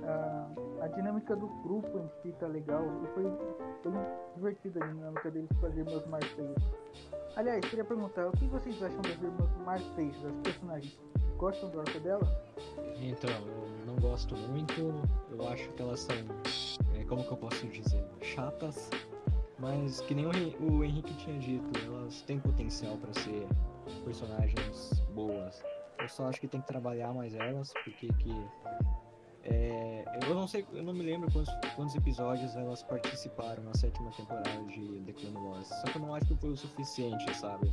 Ah, 0.03 0.49
a 0.81 0.88
dinâmica 0.88 1.37
do 1.37 1.47
grupo 1.62 1.99
em 1.99 2.09
si 2.23 2.33
tá 2.38 2.47
legal. 2.47 2.83
E 3.03 3.07
foi, 3.09 3.25
foi 3.83 3.92
divertida 4.35 4.85
a 4.85 4.88
dinâmica 4.88 5.31
deles 5.31 5.51
fazer 5.61 5.85
meus 5.85 6.07
marteios. 6.07 6.62
Aliás, 7.37 7.64
queria 7.64 7.85
perguntar, 7.85 8.29
o 8.29 8.33
que 8.33 8.47
vocês 8.47 8.81
acham 8.81 9.03
das 9.03 9.20
irmãs 9.20 9.51
marteios, 9.64 10.16
das 10.23 10.37
personagens? 10.42 11.01
Gostam 11.37 11.68
do 11.70 11.81
arco 11.81 11.99
dela? 11.99 12.23
Então, 13.01 13.31
eu 13.31 13.87
não 13.87 13.97
gosto 13.97 14.37
muito, 14.37 14.94
eu 15.31 15.49
acho 15.49 15.68
que 15.73 15.83
elas 15.83 16.01
são, 16.01 16.16
é, 16.94 17.05
como 17.05 17.25
que 17.25 17.33
eu 17.33 17.37
posso 17.37 17.66
dizer, 17.66 18.05
chatas, 18.23 18.88
mas 19.59 20.01
que 20.03 20.14
nem 20.14 20.27
o, 20.27 20.31
o 20.31 20.85
Henrique 20.85 21.12
tinha 21.16 21.37
dito, 21.38 21.70
elas 21.85 22.23
têm 22.23 22.38
potencial 22.38 22.97
para 22.99 23.12
ser 23.14 23.49
personagens 24.05 25.03
boas. 25.12 25.61
Eu 26.05 26.09
só 26.11 26.29
acho 26.29 26.38
que 26.38 26.47
tem 26.47 26.61
que 26.61 26.67
trabalhar 26.67 27.14
mais 27.14 27.35
elas, 27.35 27.73
porque 27.83 28.09
que 28.09 28.47
é, 29.43 30.05
eu 30.29 30.35
não 30.35 30.47
sei, 30.47 30.67
eu 30.75 30.83
não 30.83 30.93
me 30.93 31.03
lembro 31.03 31.33
quantos, 31.33 31.55
quantos 31.75 31.95
episódios 31.95 32.55
elas 32.57 32.83
participaram 32.83 33.62
na 33.62 33.73
sétima 33.73 34.11
temporada 34.11 34.62
de 34.64 35.01
The 35.07 35.12
Clone 35.14 35.37
Wars. 35.38 35.67
Só 35.67 35.85
que 35.85 35.97
eu 35.97 36.03
não 36.03 36.14
acho 36.14 36.27
que 36.27 36.37
foi 36.37 36.51
o 36.51 36.57
suficiente, 36.57 37.35
sabe? 37.35 37.73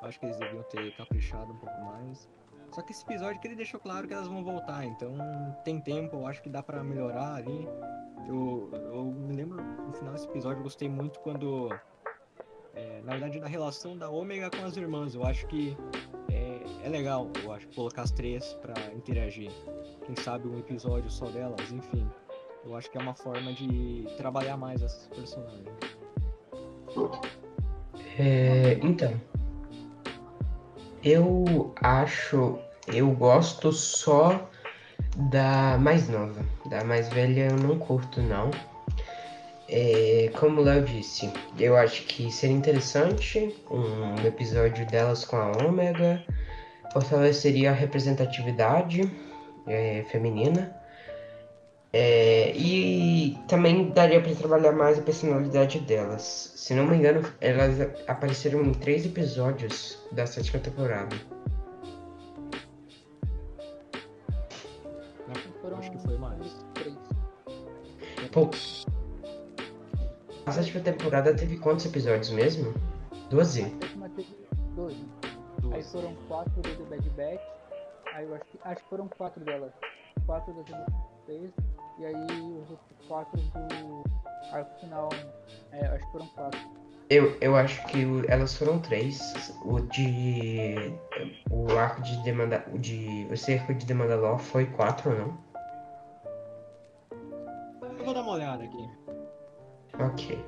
Eu 0.00 0.08
acho 0.08 0.18
que 0.18 0.24
eles 0.24 0.38
deviam 0.38 0.62
ter 0.64 0.96
caprichado 0.96 1.52
um 1.52 1.56
pouco 1.58 1.78
mais. 1.84 2.26
Só 2.70 2.80
que 2.80 2.92
esse 2.92 3.04
episódio 3.04 3.38
que 3.40 3.46
ele 3.46 3.56
deixou 3.56 3.78
claro 3.78 4.08
que 4.08 4.14
elas 4.14 4.26
vão 4.26 4.42
voltar, 4.42 4.86
então 4.86 5.14
tem 5.62 5.78
tempo, 5.78 6.16
eu 6.16 6.26
acho 6.26 6.42
que 6.42 6.48
dá 6.48 6.62
pra 6.62 6.82
melhorar 6.82 7.34
ali. 7.34 7.68
Eu, 8.26 8.70
eu 8.72 9.04
me 9.04 9.34
lembro 9.34 9.62
no 9.62 9.92
final 9.92 10.14
desse 10.14 10.26
episódio, 10.26 10.60
eu 10.60 10.64
gostei 10.64 10.88
muito 10.88 11.20
quando. 11.20 11.68
é, 12.74 13.02
na 13.02 13.12
verdade, 13.12 13.38
da 13.38 13.46
relação 13.46 13.98
da 13.98 14.08
Ômega 14.08 14.50
com 14.50 14.64
as 14.64 14.78
irmãs. 14.78 15.14
Eu 15.14 15.24
acho 15.24 15.46
que 15.46 15.76
é, 16.86 16.88
legal, 16.88 17.28
eu 17.42 17.52
acho, 17.52 17.66
colocar 17.74 18.02
as 18.02 18.12
três 18.12 18.56
pra 18.62 18.74
interagir. 18.94 19.50
Quem 20.06 20.14
sabe 20.16 20.46
um 20.46 20.56
episódio 20.56 21.10
só 21.10 21.26
delas, 21.26 21.72
enfim. 21.72 22.08
Eu 22.64 22.76
acho 22.76 22.88
que 22.90 22.96
é 22.96 23.00
uma 23.00 23.14
forma 23.14 23.52
de 23.52 24.06
trabalhar 24.16 24.56
mais 24.56 24.80
essas 24.80 25.08
personagens. 25.08 25.66
É, 28.18 28.78
então, 28.82 29.20
eu 31.02 31.74
acho, 31.82 32.56
eu 32.86 33.10
gosto 33.10 33.72
só 33.72 34.48
da 35.30 35.76
mais 35.78 36.08
nova, 36.08 36.44
da 36.66 36.84
mais 36.84 37.08
velha 37.08 37.48
eu 37.50 37.56
não 37.56 37.78
curto 37.78 38.22
não. 38.22 38.50
É, 39.68 40.30
como 40.38 40.60
o 40.60 40.64
Léo 40.64 40.84
disse, 40.84 41.32
eu 41.58 41.76
acho 41.76 42.04
que 42.04 42.30
seria 42.30 42.54
interessante 42.54 43.56
um 43.68 44.24
episódio 44.24 44.86
delas 44.86 45.24
com 45.24 45.36
a 45.36 45.50
Ômega, 45.66 46.24
fortaleceria 47.00 47.70
a 47.70 47.74
representatividade 47.74 49.10
é, 49.66 50.04
feminina. 50.10 50.74
É, 51.92 52.52
e 52.54 53.38
também 53.48 53.90
daria 53.90 54.20
para 54.20 54.34
trabalhar 54.34 54.72
mais 54.72 54.98
a 54.98 55.02
personalidade 55.02 55.80
delas. 55.80 56.52
Se 56.54 56.74
não 56.74 56.86
me 56.86 56.96
engano, 56.96 57.22
elas 57.40 57.80
apareceram 58.06 58.62
em 58.62 58.72
três 58.72 59.06
episódios 59.06 59.98
da 60.12 60.26
sétima 60.26 60.60
temporada. 60.60 61.16
Foram 65.62 65.78
Acho 65.78 65.90
que 65.90 65.98
foi 65.98 66.18
mais. 66.18 66.64
três. 66.74 66.94
Pô, 68.30 68.50
a 70.44 70.52
sétima 70.52 70.80
temporada 70.80 71.34
teve 71.34 71.56
quantos 71.56 71.86
episódios 71.86 72.30
mesmo? 72.30 72.74
Doze? 73.30 73.62
A 73.62 73.64
sétima 73.64 74.08
teve 74.10 74.28
dois. 75.70 75.72
Aí 75.74 75.80
Duas. 75.82 75.92
foram 75.92 76.14
quatro 76.28 76.52
do 76.62 76.62
The 76.62 76.96
Bad 76.96 77.10
Batch. 77.10 77.40
Aí 78.14 78.24
eu 78.24 78.34
acho 78.34 78.44
que, 78.46 78.58
acho 78.64 78.82
que 78.82 78.88
foram 78.88 79.08
quatro 79.08 79.44
delas. 79.44 79.72
Quatro 80.26 80.52
da 80.54 80.64
segunda 80.64 80.86
vez. 81.26 81.50
E 81.98 82.04
aí 82.06 82.14
os 82.14 82.70
outros 82.70 83.06
quatro 83.08 83.40
do 83.40 84.04
arco 84.52 84.80
final. 84.80 85.08
É, 85.72 85.86
acho 85.86 86.04
que 86.06 86.12
foram 86.12 86.26
quatro. 86.28 86.60
Eu, 87.08 87.36
eu 87.40 87.54
acho 87.54 87.86
que 87.86 88.04
o- 88.04 88.24
elas 88.28 88.56
foram 88.56 88.80
três. 88.80 89.20
O 89.64 89.80
de. 89.80 90.74
O 91.50 91.76
arco 91.78 92.02
de 92.02 92.16
demanda. 92.24 92.64
O 92.72 92.78
de. 92.78 93.28
O 93.30 93.36
cerco 93.36 93.72
de 93.74 93.86
Demandalor 93.86 94.38
foi 94.38 94.66
quatro, 94.66 95.10
não? 95.16 95.38
Eu 97.98 98.04
vou 98.04 98.12
dar 98.14 98.22
uma 98.22 98.32
olhada 98.32 98.64
aqui. 98.64 98.90
Ok. 100.00 100.44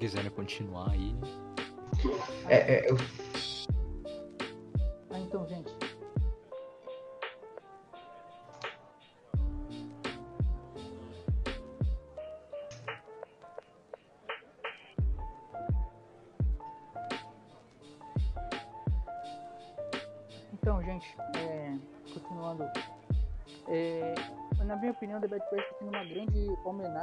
Quiserem 0.00 0.30
continuar 0.30 0.90
aí. 0.90 1.14
É, 2.48 2.56
é, 2.56 2.90
eu, 2.90 2.96
Ah, 5.10 5.18
então, 5.18 5.46
gente. 5.46 5.70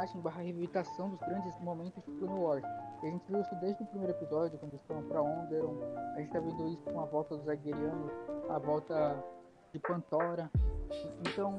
Homenagem 0.08 0.22
barra 0.22 0.42
revisitação 0.42 1.10
dos 1.10 1.20
grandes 1.20 1.60
momentos 1.60 2.04
de 2.04 2.12
Clone 2.14 2.40
Wars. 2.40 2.64
E 3.04 3.08
a 3.08 3.10
gente 3.12 3.24
viu 3.28 3.42
isso 3.42 3.56
desde 3.56 3.84
o 3.84 3.86
primeiro 3.88 4.14
episódio, 4.14 4.58
quando 4.58 4.74
eles 4.74 4.86
foram 4.86 5.04
pra 5.04 5.22
Onderon. 5.22 5.76
A 6.16 6.20
gente 6.20 6.32
tá 6.32 6.40
vendo 6.40 6.68
isso 6.70 6.84
com 6.84 7.00
a 7.02 7.06
volta 7.06 7.38
dos 7.38 7.48
Aguerianos, 7.48 8.12
a 8.50 8.58
volta 8.60 9.24
de 9.74 9.80
Pantora. 9.80 10.50
Então, 11.20 11.58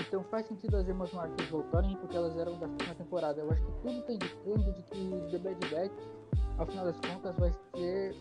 então 0.00 0.22
faz 0.24 0.46
sentido 0.46 0.76
as 0.76 0.86
irmãs 0.86 1.12
Marques 1.12 1.48
voltarem, 1.48 1.96
porque 1.96 2.16
elas 2.16 2.36
eram 2.36 2.58
da 2.58 2.68
sétima 2.68 2.94
temporada. 2.96 3.40
Eu 3.40 3.50
acho 3.50 3.62
que 3.62 3.72
tudo 3.82 4.02
tá 4.02 4.12
indicando 4.12 4.72
de 4.72 4.82
que 4.82 5.28
The 5.30 5.38
Bad 5.38 5.68
Batch, 5.70 6.08
ao 6.58 6.66
final 6.66 6.84
das 6.84 7.00
contas, 7.00 7.36
vai 7.36 7.52
ser 7.76 8.14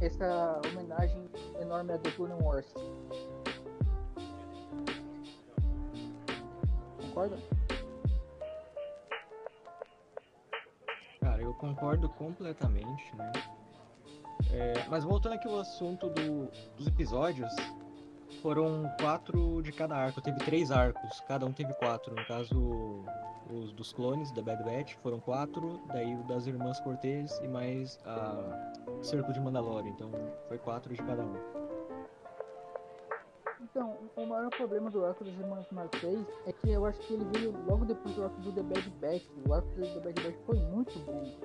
essa 0.00 0.60
homenagem 0.70 1.30
enorme 1.60 1.92
a 1.92 1.98
The 1.98 2.10
Clone 2.12 2.42
Wars. 2.42 2.74
concorda? 7.16 7.55
Eu 11.46 11.54
concordo 11.54 12.08
completamente, 12.08 13.14
né? 13.16 13.32
É, 14.52 14.84
mas 14.88 15.04
voltando 15.04 15.34
aqui 15.34 15.48
ao 15.48 15.60
assunto 15.60 16.08
do- 16.10 16.50
dos 16.76 16.86
episódios, 16.86 17.52
foram 18.42 18.88
quatro 19.00 19.62
de 19.62 19.72
cada 19.72 19.96
arco. 19.96 20.20
Teve 20.20 20.38
três 20.40 20.70
arcos, 20.70 21.20
cada 21.26 21.46
um 21.46 21.52
teve 21.52 21.72
quatro. 21.74 22.14
No 22.14 22.24
caso, 22.26 23.04
os 23.50 23.72
dos 23.72 23.92
clones 23.92 24.30
da 24.32 24.42
Bad 24.42 24.62
Batch 24.64 24.94
foram 25.02 25.20
quatro, 25.20 25.80
daí 25.88 26.14
o 26.14 26.22
das 26.24 26.46
Irmãs 26.46 26.80
Cortez 26.80 27.38
e 27.42 27.48
mais 27.48 27.98
a 28.04 28.70
Cerco 29.02 29.32
de 29.32 29.40
Mandalorian. 29.40 29.90
Então 29.90 30.10
foi 30.48 30.58
quatro 30.58 30.92
de 30.94 31.02
cada 31.02 31.22
um. 31.24 31.65
Então, 34.36 34.48
o 34.48 34.50
problema 34.50 34.90
do 34.90 35.02
arco 35.02 35.24
dos 35.24 35.32
Irmãos 35.32 35.64
Marseille 35.70 36.26
é 36.44 36.52
que 36.52 36.70
eu 36.70 36.84
acho 36.84 36.98
que 37.00 37.14
ele 37.14 37.24
veio 37.32 37.54
logo 37.66 37.86
depois 37.86 38.14
do 38.14 38.24
arco 38.24 38.38
do 38.42 38.52
The 38.52 38.62
Bad 38.64 38.90
Batch. 39.00 39.24
O 39.48 39.54
arco 39.54 39.66
do 39.68 39.80
The 39.94 40.00
Bad 40.00 40.22
Batch 40.22 40.36
foi 40.44 40.58
muito 40.58 40.98
bom. 41.06 41.38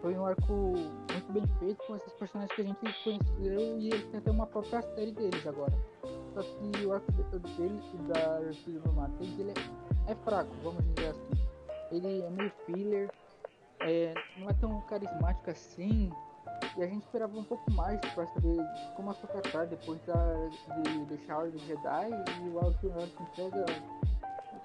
Foi 0.00 0.14
um 0.16 0.24
arco 0.24 0.52
muito 0.52 1.32
bem 1.32 1.44
feito 1.58 1.84
com 1.84 1.96
esses 1.96 2.12
personagens 2.12 2.54
que 2.54 2.62
a 2.62 2.64
gente 2.64 2.78
conheceu 2.78 3.80
e 3.80 3.88
eles 3.88 4.04
têm 4.10 4.20
até 4.20 4.30
uma 4.30 4.46
própria 4.46 4.80
série 4.94 5.10
deles 5.10 5.44
agora. 5.44 5.72
Só 6.34 6.42
que 6.42 6.86
o 6.86 6.92
arco 6.92 7.10
de- 7.10 7.24
dele 7.56 7.80
da 8.06 8.40
Irmã 8.68 8.92
Marseille 8.92 9.40
ele 9.40 9.50
é, 9.50 10.12
é 10.12 10.14
fraco, 10.14 10.50
vamos 10.62 10.84
dizer 10.94 11.08
assim. 11.08 11.48
Ele 11.90 12.20
é 12.22 12.30
meio 12.30 12.52
filler, 12.64 13.10
é, 13.80 14.14
não 14.38 14.48
é 14.48 14.52
tão 14.52 14.80
carismático 14.82 15.50
assim. 15.50 16.12
E 16.76 16.82
a 16.82 16.86
gente 16.86 17.04
esperava 17.04 17.38
um 17.38 17.44
pouco 17.44 17.70
mais 17.72 17.98
pra 18.00 18.26
saber 18.26 18.58
como 18.96 19.10
a 19.10 19.14
tratar 19.14 19.66
depois 19.66 19.98
da, 20.06 20.48
de 20.82 21.04
deixar 21.06 21.34
a 21.34 21.38
Ordem 21.38 21.58
Jedi 21.66 22.10
e 22.44 22.48
o 22.50 22.58
arco 22.58 22.86
o 22.86 22.92
arco 22.92 23.22
entrega 23.22 23.64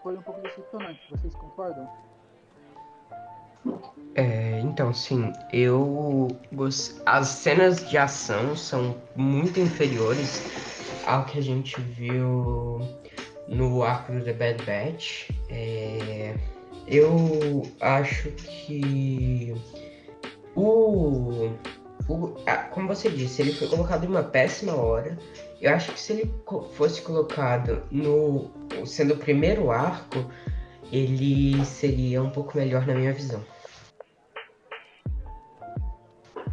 foi 0.03 0.17
um 0.17 0.21
pouco 0.21 0.41
decepcionante. 0.41 0.99
Vocês 1.09 1.33
concordam? 1.35 1.89
É, 4.15 4.59
então, 4.59 4.93
sim, 4.93 5.31
eu. 5.53 6.27
As 7.05 7.27
cenas 7.27 7.87
de 7.89 7.97
ação 7.97 8.55
são 8.55 8.95
muito 9.15 9.59
inferiores 9.59 10.41
ao 11.05 11.25
que 11.25 11.39
a 11.39 11.41
gente 11.41 11.79
viu 11.79 12.79
no 13.47 13.83
arco 13.83 14.11
do 14.13 14.23
The 14.23 14.33
Bad 14.33 14.65
Batch. 14.65 15.29
É, 15.49 16.35
eu 16.87 17.63
acho 17.79 18.31
que. 18.31 19.53
O. 20.55 21.51
o- 22.11 22.37
ah, 22.45 22.57
como 22.57 22.87
você 22.87 23.09
disse, 23.09 23.41
ele 23.41 23.53
foi 23.53 23.67
colocado 23.67 24.03
em 24.03 24.07
uma 24.07 24.23
péssima 24.23 24.75
hora. 24.75 25.17
Eu 25.59 25.73
acho 25.73 25.91
que 25.93 25.99
se 25.99 26.13
ele 26.13 26.33
fosse 26.73 27.01
colocado 27.01 27.83
no. 27.91 28.49
sendo 28.85 29.13
o 29.13 29.17
primeiro 29.17 29.71
arco, 29.71 30.17
ele 30.91 31.63
seria 31.65 32.21
um 32.21 32.29
pouco 32.29 32.57
melhor 32.57 32.85
na 32.87 32.93
minha 32.93 33.13
visão. 33.13 33.43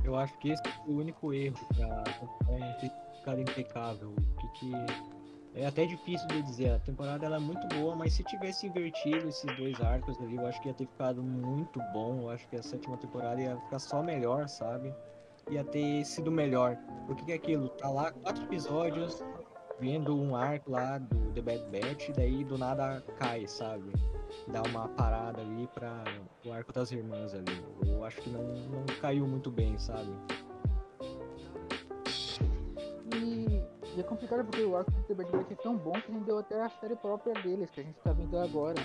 Eu 0.04 0.16
acho 0.16 0.36
que 0.38 0.50
esse 0.50 0.62
foi 0.62 0.94
o 0.94 0.98
único 0.98 1.32
erro 1.34 1.58
pra 1.76 2.04
ter 2.80 2.90
ficado 3.18 3.40
impecável. 3.40 4.14
Que 4.54 4.72
é 5.54 5.66
até 5.66 5.86
difícil 5.86 6.26
de 6.28 6.42
dizer. 6.42 6.70
A 6.70 6.78
temporada 6.78 7.26
ela 7.26 7.36
é 7.36 7.40
muito 7.40 7.66
boa, 7.68 7.94
mas 7.94 8.14
se 8.14 8.22
tivesse 8.24 8.66
invertido 8.66 9.28
esses 9.28 9.56
dois 9.56 9.80
arcos 9.80 10.18
ali, 10.20 10.36
eu 10.36 10.46
acho 10.46 10.60
que 10.62 10.68
ia 10.68 10.74
ter 10.74 10.86
ficado 10.86 11.22
muito 11.22 11.80
bom. 11.92 12.22
Eu 12.22 12.30
acho 12.30 12.48
que 12.48 12.56
a 12.56 12.62
sétima 12.62 12.96
temporada 12.96 13.40
ia 13.40 13.56
ficar 13.56 13.78
só 13.78 14.02
melhor, 14.02 14.48
sabe? 14.48 14.94
Ia 15.50 15.64
ter 15.64 16.04
sido 16.04 16.30
melhor. 16.30 16.76
Porque 17.06 17.24
que 17.24 17.32
é 17.32 17.34
aquilo? 17.36 17.68
Tá 17.70 17.88
lá 17.88 18.12
quatro 18.12 18.44
episódios, 18.44 19.24
vendo 19.80 20.14
um 20.14 20.36
arco 20.36 20.70
lá 20.70 20.98
do 20.98 21.32
The 21.32 21.40
Bad 21.40 21.64
Batch, 21.70 22.10
daí 22.14 22.44
do 22.44 22.58
nada 22.58 23.02
cai, 23.16 23.46
sabe? 23.46 23.92
Dá 24.48 24.62
uma 24.62 24.88
parada 24.88 25.40
ali 25.40 25.66
pra 25.68 26.04
o 26.44 26.52
arco 26.52 26.72
das 26.72 26.92
irmãs 26.92 27.34
ali. 27.34 27.64
Eu 27.86 28.04
acho 28.04 28.20
que 28.20 28.30
não, 28.30 28.42
não 28.42 28.84
caiu 29.00 29.26
muito 29.26 29.50
bem, 29.50 29.78
sabe? 29.78 30.10
E, 33.14 33.62
e 33.96 34.00
é 34.00 34.02
complicado 34.02 34.44
porque 34.44 34.62
o 34.62 34.76
arco 34.76 34.90
do 34.90 35.02
The 35.04 35.14
Bad 35.14 35.32
Batch 35.32 35.50
é 35.52 35.54
tão 35.56 35.76
bom 35.76 35.92
que 35.92 36.12
rendeu 36.12 36.38
até 36.38 36.60
a 36.60 36.68
série 36.68 36.96
própria 36.96 37.32
deles, 37.42 37.70
que 37.70 37.80
a 37.80 37.84
gente 37.84 37.98
tá 38.00 38.12
vendo 38.12 38.36
agora. 38.38 38.80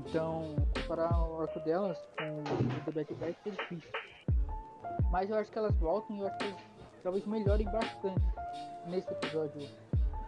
Então, 0.00 0.54
comparar 0.74 1.18
o 1.18 1.40
arco 1.40 1.58
delas 1.60 1.98
com 2.16 2.40
o 2.40 2.84
The 2.84 2.92
Bad 2.92 3.14
Batch 3.14 3.46
é 3.46 3.50
difícil. 3.50 4.05
Mas 5.16 5.30
eu 5.30 5.36
acho 5.38 5.50
que 5.50 5.56
elas 5.56 5.74
voltam 5.76 6.14
e 6.14 6.20
eu 6.20 6.26
acho 6.26 6.36
que 6.36 6.54
talvez 7.02 7.24
melhorem 7.24 7.64
bastante 7.64 8.20
nesse 8.86 9.10
episódio, 9.10 9.66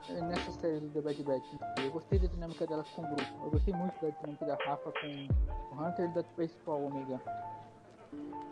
eh, 0.08 0.20
nessa 0.22 0.50
série 0.52 0.80
do 0.80 0.88
The 0.88 1.02
Bad 1.02 1.22
Batch. 1.24 1.44
Eu 1.84 1.90
gostei 1.90 2.18
da 2.18 2.26
dinâmica 2.26 2.66
delas 2.66 2.88
com 2.92 3.02
o 3.02 3.04
grupo. 3.04 3.44
Eu 3.44 3.50
gostei 3.50 3.74
muito 3.74 3.92
da 4.00 4.08
dinâmica 4.08 4.46
da 4.46 4.54
Rafa 4.54 4.90
com 4.90 5.76
o 5.76 5.84
Hunter 5.84 6.08
e 6.08 6.14
da 6.14 6.22
principal 6.22 6.82
Omega. 6.82 7.20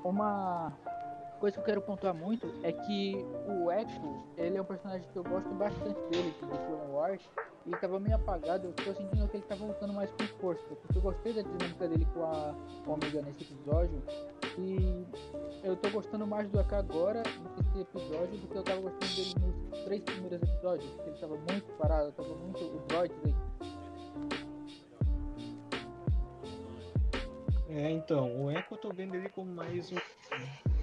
Uma 0.04 0.74
coisa 1.40 1.54
que 1.54 1.60
eu 1.62 1.64
quero 1.64 1.80
pontuar 1.80 2.12
muito 2.12 2.46
é 2.62 2.70
que 2.70 3.24
o 3.48 3.72
Echo, 3.72 4.22
ele 4.36 4.58
é 4.58 4.60
um 4.60 4.64
personagem 4.66 5.08
que 5.10 5.16
eu 5.16 5.24
gosto 5.24 5.48
bastante 5.54 5.98
dele, 6.10 6.32
de 6.32 6.38
Clone 6.38 6.92
Wars, 6.92 7.22
e 7.64 7.70
ele 7.70 7.78
tava 7.78 7.98
meio 7.98 8.16
apagado, 8.16 8.66
eu 8.66 8.72
tô 8.74 8.92
sentindo 8.92 9.26
que 9.28 9.38
ele 9.38 9.46
tá 9.46 9.54
voltando 9.54 9.94
mais 9.94 10.10
com 10.10 10.24
força, 10.38 10.62
porque 10.66 10.98
eu 10.98 11.02
gostei 11.02 11.32
da 11.32 11.40
dinâmica 11.40 11.88
dele 11.88 12.06
com 12.12 12.24
a 12.24 12.54
Omega 12.86 13.22
nesse 13.22 13.42
episódio, 13.42 14.02
e 14.58 15.06
eu 15.62 15.76
tô 15.76 15.90
gostando 15.90 16.26
mais 16.26 16.48
do 16.48 16.60
AK 16.60 16.72
agora, 16.74 17.22
nesse 17.22 17.80
episódio, 17.80 18.38
do 18.38 18.48
que 18.48 18.56
eu 18.56 18.62
tava 18.62 18.80
gostando 18.80 19.14
dele 19.14 19.34
nos 19.40 19.84
três 19.84 20.02
primeiros 20.02 20.42
episódios, 20.42 20.90
porque 20.90 21.10
ele 21.10 21.18
tava 21.18 21.36
muito 21.36 21.72
parado, 21.78 22.12
tava 22.12 22.34
muito 22.34 22.64
o 22.64 22.78
droid 22.88 23.14
dele. 23.22 23.36
É, 27.68 27.90
então, 27.90 28.44
o 28.44 28.50
Echo 28.50 28.74
eu 28.74 28.78
tô 28.78 28.90
vendo 28.90 29.14
ele 29.14 29.28
como 29.28 29.52
mais 29.52 29.92
um, 29.92 29.96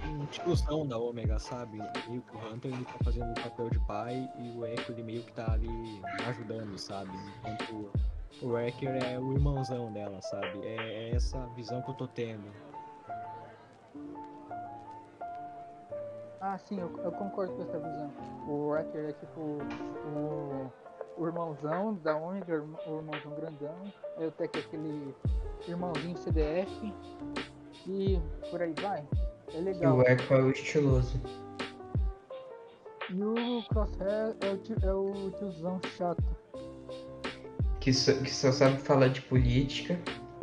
um 0.09 0.25
tiozão 0.27 0.85
da 0.85 0.97
Omega, 0.97 1.39
sabe? 1.39 1.79
Que 2.03 2.11
o 2.11 2.53
Hunter 2.53 2.71
ele 2.71 2.85
tá 2.85 2.99
fazendo 3.03 3.31
o 3.31 3.41
papel 3.41 3.69
de 3.69 3.79
pai 3.87 4.29
e 4.37 4.51
o 4.51 4.65
Echo 4.65 4.91
ele 4.91 5.01
meio 5.01 5.23
que 5.23 5.31
tá 5.33 5.53
ali 5.53 5.67
ajudando, 6.27 6.77
sabe? 6.77 7.09
Enquanto 7.39 7.91
o 8.41 8.49
Wrecker 8.49 8.89
é 9.03 9.17
o 9.17 9.33
irmãozão 9.33 9.91
dela, 9.91 10.21
sabe? 10.21 10.59
É, 10.65 11.09
é 11.09 11.15
essa 11.15 11.45
visão 11.55 11.81
que 11.81 11.89
eu 11.89 11.95
tô 11.95 12.07
tendo. 12.07 12.43
Ah, 16.45 16.57
sim, 16.57 16.77
eu, 16.77 16.91
eu 17.05 17.11
concordo 17.13 17.53
com 17.53 17.61
essa 17.61 17.79
visão. 17.79 18.11
O 18.49 18.67
Wrecker 18.67 19.05
é 19.05 19.13
tipo 19.13 19.39
o, 19.39 20.69
o 21.17 21.25
irmãozão 21.25 21.93
da 22.03 22.17
Omega, 22.17 22.61
o 22.85 22.97
irmãozão 22.97 23.33
grandão. 23.33 23.93
Aí 24.17 24.27
o 24.27 24.31
Tech 24.31 24.51
é 24.53 24.59
aquele 24.59 25.15
irmãozinho 25.65 26.17
CDF. 26.17 26.93
E 27.87 28.19
por 28.51 28.61
aí 28.61 28.73
vai. 28.81 29.07
É 29.53 29.57
E 29.57 29.61
legal. 29.61 29.95
o 29.95 30.01
Echo 30.01 30.33
é 30.33 30.41
o 30.41 30.51
estiloso. 30.51 31.21
E 33.09 33.23
o 33.23 33.63
Crosshair 33.69 34.35
é 34.41 34.49
o, 34.49 34.57
tio, 34.57 34.75
é 34.83 34.93
o 34.93 35.31
tiozão 35.37 35.79
chato. 35.97 36.23
Que 37.79 37.93
só, 37.93 38.11
que 38.11 38.29
só 38.29 38.51
sabe 38.51 38.79
falar 38.79 39.07
de 39.07 39.21
política 39.21 39.97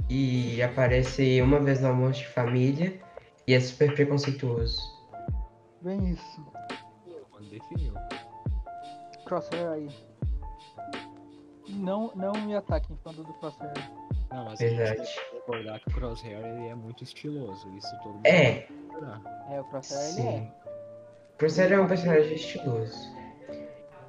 e 0.08 0.62
aparece 0.62 1.42
uma 1.42 1.60
vez 1.60 1.82
no 1.82 1.88
almoço 1.88 2.20
de 2.20 2.28
família 2.28 2.98
e 3.46 3.52
é 3.52 3.60
super 3.60 3.94
preconceituoso. 3.94 4.99
Bem 5.82 6.10
isso. 6.10 6.44
Quando 7.30 7.48
definiu. 7.48 7.94
Crosshair 9.24 9.68
aí. 9.70 9.88
Não, 11.68 12.10
não 12.14 12.32
me 12.32 12.54
ataquem 12.56 12.96
falando 13.02 13.24
do 13.24 13.32
Crosshair. 13.34 13.72
Não, 14.30 14.44
mas 14.44 14.60
a 14.60 14.64
gente 14.68 14.76
Verdade. 14.76 14.96
tem 14.96 15.06
que 15.30 15.34
recordar 15.36 15.80
que 15.80 15.88
o 15.88 15.94
Crosshair 15.94 16.38
ele 16.44 16.68
é 16.68 16.74
muito 16.74 17.04
estiloso. 17.04 17.68
Isso 17.76 17.96
todo 18.02 18.14
mundo 18.14 18.26
É. 18.26 18.68
É, 19.50 19.60
o 19.60 19.64
Crosshair 19.64 20.00
ele 20.02 20.12
sim. 20.12 20.28
é. 20.28 20.52
Crusader 21.38 21.78
é 21.78 21.80
um 21.80 21.88
personagem 21.88 22.34
estiloso. 22.34 23.16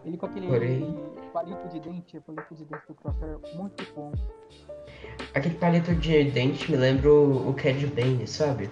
Ele 0.03 0.17
com 0.17 0.25
aquele 0.25 0.47
Porém- 0.47 1.11
palito 1.31 1.69
de 1.69 1.79
dente, 1.79 2.17
o 2.17 2.21
palito 2.21 2.55
de 2.55 2.65
dente 2.65 2.83
do 2.87 2.95
Crosshair 2.95 3.37
muito 3.55 3.93
bom. 3.95 4.11
Aquele 5.33 5.55
palito 5.55 5.95
de 5.95 6.29
dente 6.31 6.69
me 6.71 6.77
lembra 6.77 7.09
o, 7.09 7.49
o 7.49 7.53
Cad 7.53 7.85
Bane, 7.87 8.27
sabe? 8.27 8.69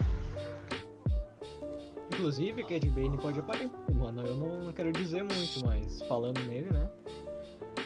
Inclusive, 2.19 2.65
Cad 2.65 2.89
Bane 2.89 3.17
pode 3.17 3.39
aparecer, 3.39 3.95
mano. 3.95 4.27
Eu 4.27 4.35
não, 4.35 4.63
não 4.65 4.73
quero 4.73 4.91
dizer 4.91 5.23
muito, 5.23 5.65
mas 5.65 6.01
falando 6.01 6.37
nele, 6.41 6.69
né? 6.69 6.89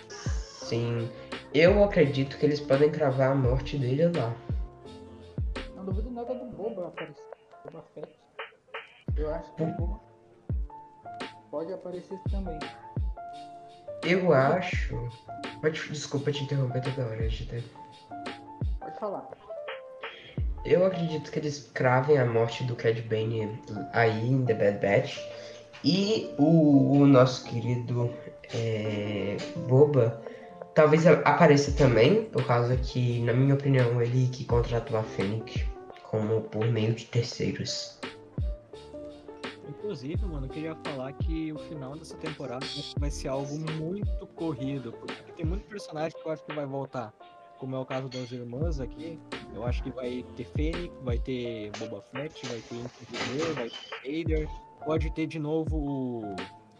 Sim. 0.09 1.07
Eu 1.53 1.83
acredito 1.83 2.35
que 2.39 2.45
eles 2.47 2.59
podem 2.59 2.89
cravar 2.89 3.33
a 3.33 3.35
morte 3.35 3.77
dele 3.77 4.05
lá. 4.17 4.35
Não 5.75 5.85
duvido 5.85 6.09
nada 6.09 6.33
do 6.33 6.45
Boba 6.45 6.87
aparecer. 6.87 7.23
Boba 7.63 7.85
Fett. 7.93 8.09
Eu 9.15 9.31
acho 9.35 9.53
que 9.53 9.61
o 9.61 9.67
Boba 9.67 10.01
pode 11.51 11.71
aparecer 11.71 12.19
também. 12.31 12.57
Eu 14.01 14.33
acho. 14.33 14.95
Pode, 15.61 15.79
desculpa 15.89 16.31
te 16.31 16.43
interromper 16.43 16.81
toda 16.81 17.05
hora, 17.07 17.29
Gita. 17.29 17.63
Pode 18.79 18.99
falar. 18.99 19.29
Eu 20.65 20.85
acredito 20.85 21.31
que 21.31 21.39
eles 21.39 21.69
cravem 21.73 22.17
a 22.17 22.25
morte 22.25 22.63
do 22.63 22.75
Cad 22.75 23.01
Bane 23.01 23.59
aí 23.91 24.29
em 24.29 24.45
The 24.45 24.53
Bad 24.53 24.79
Batch. 24.79 25.17
E 25.83 26.33
o, 26.37 26.99
o 26.99 27.05
nosso 27.05 27.43
querido 27.45 28.09
é, 28.53 29.35
Boba 29.67 30.21
talvez 30.73 31.05
apareça 31.05 31.71
também, 31.73 32.25
por 32.25 32.45
causa 32.45 32.75
que, 32.77 33.19
na 33.21 33.33
minha 33.33 33.53
opinião, 33.53 34.01
ele 34.01 34.27
que 34.27 34.45
contratou 34.45 34.97
a 34.97 35.03
Fênix 35.03 35.65
como 36.09 36.41
por 36.41 36.65
meio 36.67 36.93
de 36.93 37.05
terceiros. 37.05 37.99
Inclusive, 39.67 40.25
mano, 40.25 40.45
eu 40.45 40.49
queria 40.49 40.75
falar 40.75 41.11
que 41.13 41.51
o 41.51 41.59
final 41.59 41.95
dessa 41.97 42.15
temporada 42.17 42.65
vai 42.99 43.09
ser 43.09 43.29
algo 43.29 43.57
muito 43.71 44.27
corrido, 44.27 44.93
porque 44.93 45.31
tem 45.35 45.45
muitos 45.45 45.67
personagens 45.67 46.13
que 46.13 46.27
eu 46.27 46.31
acho 46.31 46.43
que 46.45 46.53
vai 46.53 46.65
voltar. 46.65 47.13
Como 47.57 47.75
é 47.75 47.79
o 47.79 47.85
caso 47.85 48.09
das 48.09 48.31
irmãs 48.31 48.79
aqui, 48.79 49.19
eu 49.53 49.65
acho 49.65 49.83
que 49.83 49.89
vai 49.91 50.25
ter 50.35 50.45
Fênix, 50.45 50.93
vai 51.03 51.17
ter 51.17 51.71
Boba 51.77 52.01
Fett, 52.01 52.45
vai 52.47 52.59
ter 52.59 52.75
Inquisidor, 52.75 53.53
vai 53.55 53.69
ter 53.69 54.23
Vader, 54.23 54.49
pode 54.83 55.09
ter 55.11 55.27
de 55.27 55.39
novo 55.39 55.77
o, 55.77 56.35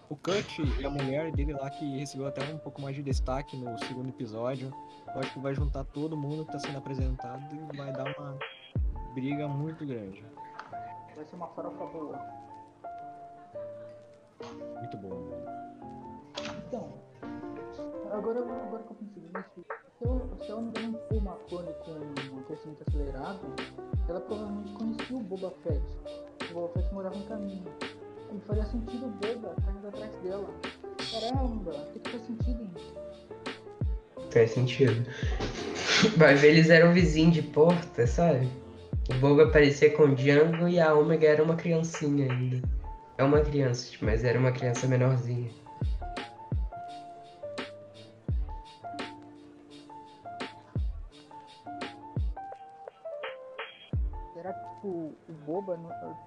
o 0.09 0.15
Cut 0.15 0.61
e 0.79 0.85
a 0.85 0.89
mulher 0.89 1.31
dele 1.31 1.53
lá 1.53 1.69
que 1.69 1.99
recebeu 1.99 2.27
até 2.27 2.43
um 2.53 2.57
pouco 2.57 2.81
mais 2.81 2.95
de 2.95 3.03
destaque 3.03 3.55
no 3.57 3.77
segundo 3.79 4.09
episódio. 4.09 4.73
Eu 5.13 5.21
acho 5.21 5.33
que 5.33 5.39
vai 5.39 5.53
juntar 5.53 5.83
todo 5.85 6.17
mundo 6.17 6.45
que 6.45 6.51
tá 6.51 6.59
sendo 6.59 6.77
apresentado 6.77 7.43
e 7.53 7.77
vai 7.77 7.91
dar 7.93 8.05
uma 8.17 8.37
briga 9.13 9.47
muito 9.47 9.85
grande. 9.85 10.23
Vai 11.15 11.25
ser 11.25 11.35
uma 11.35 11.47
farofa 11.47 11.85
boa. 11.85 12.19
Muito 14.79 14.97
bom. 14.97 15.53
Então, 16.67 16.93
agora, 18.11 18.39
agora 18.39 18.83
que 18.83 18.91
eu 18.91 18.95
pensei 18.95 19.23
nisso, 19.23 19.65
se 19.97 20.05
eu, 20.05 20.37
se 20.43 20.49
eu 20.49 20.61
não 20.61 20.99
foi 21.07 21.17
uma 21.17 21.35
clone 21.47 21.62
acelerado, 22.87 23.39
ela 24.07 24.19
provavelmente 24.21 24.73
conhecia 24.73 25.17
o 25.17 25.19
Boba 25.21 25.53
Fett. 25.63 25.81
O 26.49 26.53
Boba 26.53 26.73
Fett 26.73 26.93
morava 26.93 27.15
em 27.15 27.23
caminho. 27.23 27.65
E 28.35 28.39
faria 28.47 28.65
sentido 28.65 29.05
o 29.05 29.09
Boba 29.09 29.55
estar 29.57 29.71
indo 29.71 29.87
atrás 29.87 30.11
dela. 30.23 30.49
Caramba, 31.11 31.71
o 31.71 31.99
que 31.99 32.09
faz 32.09 32.25
sentido 32.25 32.69
isso? 32.75 32.93
Faz 34.31 34.51
sentido. 34.51 35.05
Ver, 36.17 36.43
eles 36.43 36.69
eram 36.69 36.93
vizinhos 36.93 37.35
de 37.35 37.41
porta, 37.41 38.07
sabe? 38.07 38.49
O 39.09 39.13
Boba 39.15 39.51
parecia 39.51 39.91
com 39.95 40.03
o 40.03 40.15
Django 40.15 40.67
e 40.67 40.79
a 40.79 40.93
Omega 40.93 41.27
era 41.27 41.43
uma 41.43 41.55
criancinha 41.55 42.31
ainda. 42.31 42.61
É 43.17 43.23
uma 43.23 43.41
criança, 43.41 43.91
mas 44.01 44.23
era 44.23 44.39
uma 44.39 44.51
criança 44.51 44.87
menorzinha. 44.87 45.62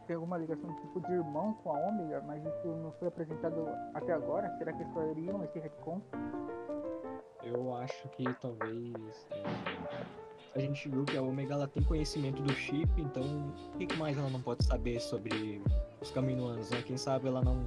Tem 0.06 0.16
alguma 0.16 0.38
ligação 0.38 0.72
tipo 0.76 1.00
de 1.00 1.12
irmão 1.12 1.54
com 1.62 1.74
a 1.74 1.78
Ômega, 1.78 2.22
mas 2.26 2.44
isso 2.44 2.68
não 2.68 2.92
foi 2.92 3.08
apresentado 3.08 3.68
até 3.94 4.12
agora? 4.12 4.48
Será 4.58 4.72
que 4.72 4.84
fariam 4.86 5.42
esse 5.44 5.58
retcon? 5.58 6.00
Eu 7.42 7.74
acho 7.76 8.08
que 8.10 8.24
talvez. 8.40 9.26
é, 9.30 10.06
a 10.54 10.58
gente 10.58 10.88
viu 10.88 11.04
que 11.04 11.16
a 11.16 11.22
Omega 11.22 11.54
ela 11.54 11.68
tem 11.68 11.82
conhecimento 11.82 12.42
do 12.42 12.52
chip, 12.52 12.88
então 13.00 13.22
o 13.74 13.78
que 13.78 13.96
mais 13.96 14.16
ela 14.16 14.30
não 14.30 14.40
pode 14.40 14.64
saber 14.64 15.00
sobre 15.00 15.62
os 16.00 16.10
Caminoanos, 16.10 16.70
né? 16.70 16.82
Quem 16.82 16.96
sabe 16.96 17.28
ela 17.28 17.42
não. 17.42 17.62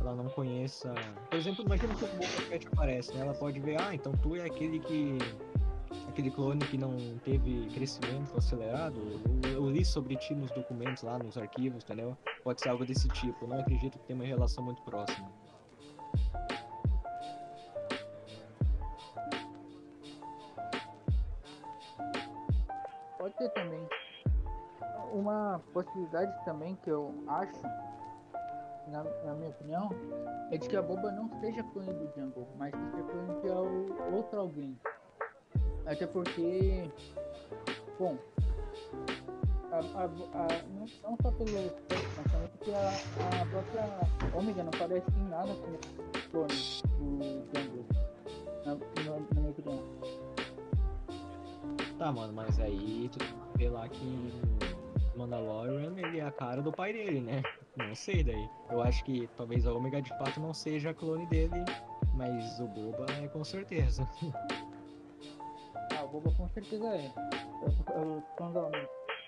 Ela 0.00 0.14
não 0.14 0.28
conheça. 0.28 0.94
Por 1.28 1.36
exemplo, 1.36 1.64
imagina 1.64 1.92
que 1.94 2.04
o 2.04 2.08
Boba 2.08 2.22
Fett 2.22 2.68
aparece, 2.68 3.12
né? 3.14 3.22
Ela 3.22 3.34
pode 3.34 3.58
ver, 3.58 3.80
ah, 3.80 3.94
então 3.94 4.12
tu 4.22 4.36
é 4.36 4.44
aquele 4.44 4.78
que. 4.78 5.18
Aquele 6.08 6.30
clone 6.30 6.64
que 6.66 6.76
não 6.76 6.96
teve 7.24 7.68
crescimento 7.74 8.36
acelerado. 8.36 9.00
Eu, 9.44 9.52
eu 9.52 9.70
li 9.70 9.84
sobre 9.84 10.16
ti 10.16 10.34
nos 10.34 10.50
documentos 10.50 11.02
lá, 11.02 11.18
nos 11.18 11.38
arquivos, 11.38 11.84
entendeu? 11.84 12.16
Pode 12.42 12.60
ser 12.60 12.70
algo 12.70 12.84
desse 12.84 13.08
tipo. 13.08 13.46
Não 13.46 13.60
acredito 13.60 13.98
que 13.98 14.06
tenha 14.06 14.18
uma 14.18 14.26
relação 14.26 14.64
muito 14.64 14.82
próxima. 14.82 15.30
Pode 23.18 23.34
ter 23.36 23.48
também. 23.50 23.88
Uma 25.12 25.60
possibilidade 25.72 26.44
também 26.44 26.76
que 26.82 26.90
eu 26.90 27.14
acho, 27.28 27.62
na, 28.88 29.04
na 29.24 29.34
minha 29.34 29.50
opinião, 29.50 29.88
é 30.50 30.58
de 30.58 30.68
que 30.68 30.76
a 30.76 30.82
Boba 30.82 31.10
não 31.12 31.30
seja 31.40 31.62
clone 31.62 31.92
do 31.92 32.12
Jungle, 32.14 32.46
mas 32.58 32.74
que 32.74 32.90
seja 32.90 33.02
clone 33.04 33.40
de 33.40 34.14
outro 34.14 34.40
alguém. 34.40 34.78
Até 35.88 36.06
porque, 36.06 36.84
bom, 37.98 38.18
a, 39.72 39.78
a, 39.78 40.04
a- 40.04 40.62
não, 40.68 41.16
só 41.22 41.30
pelo 41.32 41.50
mas 42.16 42.32
também 42.32 42.48
porque 42.58 42.70
a, 42.72 43.42
a 43.42 43.46
própria 43.46 44.38
Omega 44.38 44.62
não 44.64 44.70
parece 44.72 45.10
em 45.16 45.28
nada 45.28 45.54
com 45.54 45.70
o 45.70 46.30
clone 46.30 46.82
do 46.98 47.46
Jungle, 47.54 47.86
na, 48.66 48.74
na, 48.74 49.18
na 49.34 49.40
minha 49.40 49.50
opinião. 49.50 49.82
Tá, 51.98 52.12
mano, 52.12 52.34
mas 52.34 52.60
aí 52.60 53.10
tu 53.10 53.18
ver 53.56 53.70
lá 53.70 53.88
que 53.88 54.30
Mandalorian 55.16 55.94
ele 55.96 56.20
é 56.20 56.22
a 56.24 56.30
cara 56.30 56.60
do 56.60 56.70
pai 56.70 56.92
dele, 56.92 57.20
né? 57.20 57.42
Não 57.76 57.94
sei 57.94 58.22
daí. 58.22 58.48
Eu 58.70 58.82
acho 58.82 59.02
que 59.04 59.26
talvez 59.38 59.66
a 59.66 59.72
Omega 59.72 60.02
de 60.02 60.10
fato 60.18 60.38
não 60.38 60.52
seja 60.52 60.92
clone 60.92 61.26
dele, 61.26 61.64
mas 62.14 62.60
o 62.60 62.68
Boba 62.68 63.06
é 63.22 63.28
com 63.28 63.42
certeza. 63.42 64.06
Boba 66.12 66.30
com 66.36 66.48
certeza 66.48 66.86
é. 66.88 67.10
Quando 68.36 68.70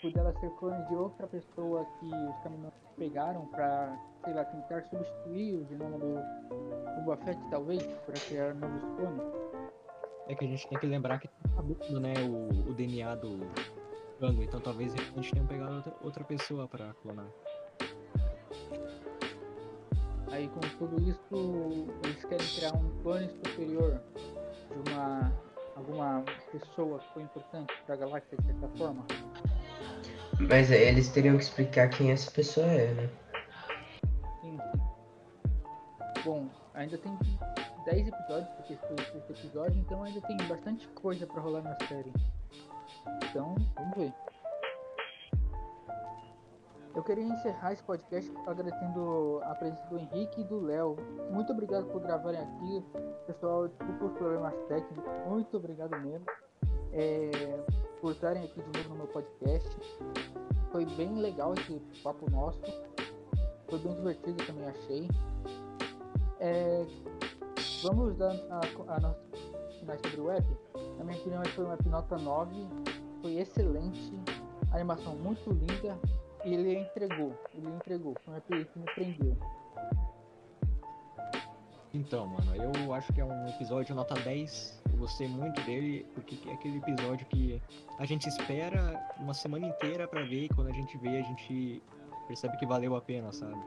por 0.00 0.16
ela 0.16 0.32
ser 0.40 0.50
clone 0.52 0.82
de 0.88 0.94
outra 0.94 1.26
pessoa 1.26 1.86
que 1.98 2.06
os 2.06 2.42
caminhões 2.42 2.72
pegaram 2.96 3.46
pra, 3.46 3.98
sei 4.24 4.32
lá, 4.32 4.44
tentar 4.44 4.82
substituir 4.84 5.56
o 5.56 5.66
genoma 5.66 5.98
do 5.98 6.14
Boba 7.04 7.16
Fett, 7.18 7.38
talvez, 7.50 7.82
para 7.82 8.14
criar 8.14 8.54
novos 8.54 8.82
clones. 8.96 9.22
É 10.28 10.34
que 10.34 10.44
a 10.44 10.48
gente 10.48 10.68
tem 10.68 10.78
que 10.78 10.86
lembrar 10.86 11.18
que 11.18 11.28
tá 11.28 11.48
sabendo, 11.56 12.00
né, 12.00 12.14
o, 12.22 12.70
o 12.70 12.74
DNA 12.74 13.14
do 13.16 13.40
Django, 14.18 14.42
então 14.42 14.60
talvez 14.60 14.94
a 14.94 14.96
gente 14.96 15.32
tenha 15.32 15.44
pegado 15.44 15.76
outra, 15.76 15.94
outra 16.02 16.24
pessoa 16.24 16.68
pra 16.68 16.94
clonar. 17.02 17.28
Aí 20.30 20.48
com 20.48 20.60
tudo 20.78 21.02
isso, 21.02 21.88
eles 22.04 22.24
querem 22.24 22.46
criar 22.46 22.74
um 22.74 23.02
clone 23.02 23.28
superior 23.28 24.00
de 24.70 24.90
uma 24.92 25.32
alguma 25.80 26.24
pessoa 26.52 26.98
que 26.98 27.14
foi 27.14 27.22
importante 27.22 27.72
pra 27.86 27.96
galáxia 27.96 28.36
de 28.38 28.46
certa 28.46 28.68
forma. 28.76 29.04
Mas 30.38 30.70
aí 30.70 30.82
eles 30.82 31.08
teriam 31.08 31.36
que 31.36 31.42
explicar 31.42 31.88
quem 31.88 32.12
essa 32.12 32.30
pessoa 32.30 32.66
é, 32.66 32.92
né? 32.94 33.10
Sim. 34.40 34.58
Bom, 36.24 36.48
ainda 36.74 36.96
tem 36.98 37.18
10 37.86 38.08
episódios, 38.08 38.48
porque 38.56 38.76
foi 38.76 38.94
o 38.94 39.12
sexto 39.12 39.30
episódio, 39.30 39.78
então 39.78 40.02
ainda 40.02 40.20
tem 40.22 40.36
bastante 40.48 40.86
coisa 40.88 41.26
pra 41.26 41.40
rolar 41.40 41.62
na 41.62 41.76
série. 41.86 42.12
Então, 43.24 43.54
vamos 43.76 43.96
ver. 43.96 44.12
Eu 46.94 47.04
queria 47.04 47.24
encerrar 47.24 47.72
esse 47.72 47.82
podcast 47.84 48.30
agradecendo 48.46 49.40
a 49.44 49.54
presença 49.54 49.86
do 49.86 49.98
Henrique 49.98 50.40
e 50.40 50.44
do 50.44 50.60
Léo. 50.60 50.96
Muito 51.30 51.52
obrigado 51.52 51.86
por 51.86 52.00
gravarem 52.00 52.40
aqui. 52.40 52.84
Pessoal, 53.26 53.68
desculpa 53.68 54.04
os 54.06 54.12
problemas 54.14 54.54
técnicos. 54.66 55.12
Muito 55.28 55.56
obrigado 55.56 55.96
mesmo. 56.00 56.26
É, 56.92 57.30
por 58.00 58.12
estarem 58.12 58.44
aqui 58.44 58.60
de 58.60 58.78
novo 58.78 58.88
no 58.90 58.96
meu 58.96 59.06
podcast. 59.06 59.70
Foi 60.72 60.84
bem 60.84 61.14
legal 61.14 61.54
esse 61.54 61.80
papo 62.02 62.28
nosso. 62.28 62.60
Foi 63.68 63.78
bem 63.78 63.94
divertido 63.94 64.44
também, 64.44 64.66
achei. 64.66 65.08
É, 66.40 66.84
vamos 67.84 68.16
dar 68.16 68.32
a, 68.32 68.94
a 68.94 69.00
nossa 69.00 69.30
finais 69.78 70.00
sobre 70.00 70.20
o 70.20 70.24
web. 70.24 70.46
Na 70.98 71.04
minha 71.04 71.18
opinião, 71.18 71.42
foi 71.54 71.64
um 71.64 71.72
app 71.72 71.88
nota 71.88 72.16
9. 72.16 72.52
Foi 73.22 73.34
excelente. 73.38 74.12
Animação 74.72 75.14
muito 75.16 75.50
linda. 75.50 75.98
E 76.44 76.54
ele 76.54 76.78
entregou. 76.78 77.34
Ele 77.54 77.68
entregou. 77.68 78.14
Foi 78.24 78.34
um 78.34 78.36
app 78.36 78.64
que 78.64 78.78
me 78.78 78.84
prendeu. 78.94 79.36
Então, 81.92 82.26
mano, 82.28 82.54
eu 82.54 82.94
acho 82.94 83.12
que 83.12 83.20
é 83.20 83.24
um 83.24 83.48
episódio 83.48 83.94
nota 83.94 84.14
10. 84.14 84.82
Eu 84.92 84.98
gostei 84.98 85.26
muito 85.26 85.60
dele, 85.62 86.06
porque 86.14 86.38
é 86.48 86.52
aquele 86.52 86.78
episódio 86.78 87.26
que 87.26 87.60
a 87.98 88.06
gente 88.06 88.28
espera 88.28 89.04
uma 89.18 89.34
semana 89.34 89.66
inteira 89.66 90.06
pra 90.06 90.22
ver 90.22 90.44
e 90.44 90.48
quando 90.48 90.68
a 90.68 90.72
gente 90.72 90.96
vê, 90.98 91.18
a 91.18 91.22
gente 91.22 91.82
percebe 92.28 92.56
que 92.58 92.66
valeu 92.66 92.94
a 92.94 93.00
pena, 93.00 93.32
sabe? 93.32 93.60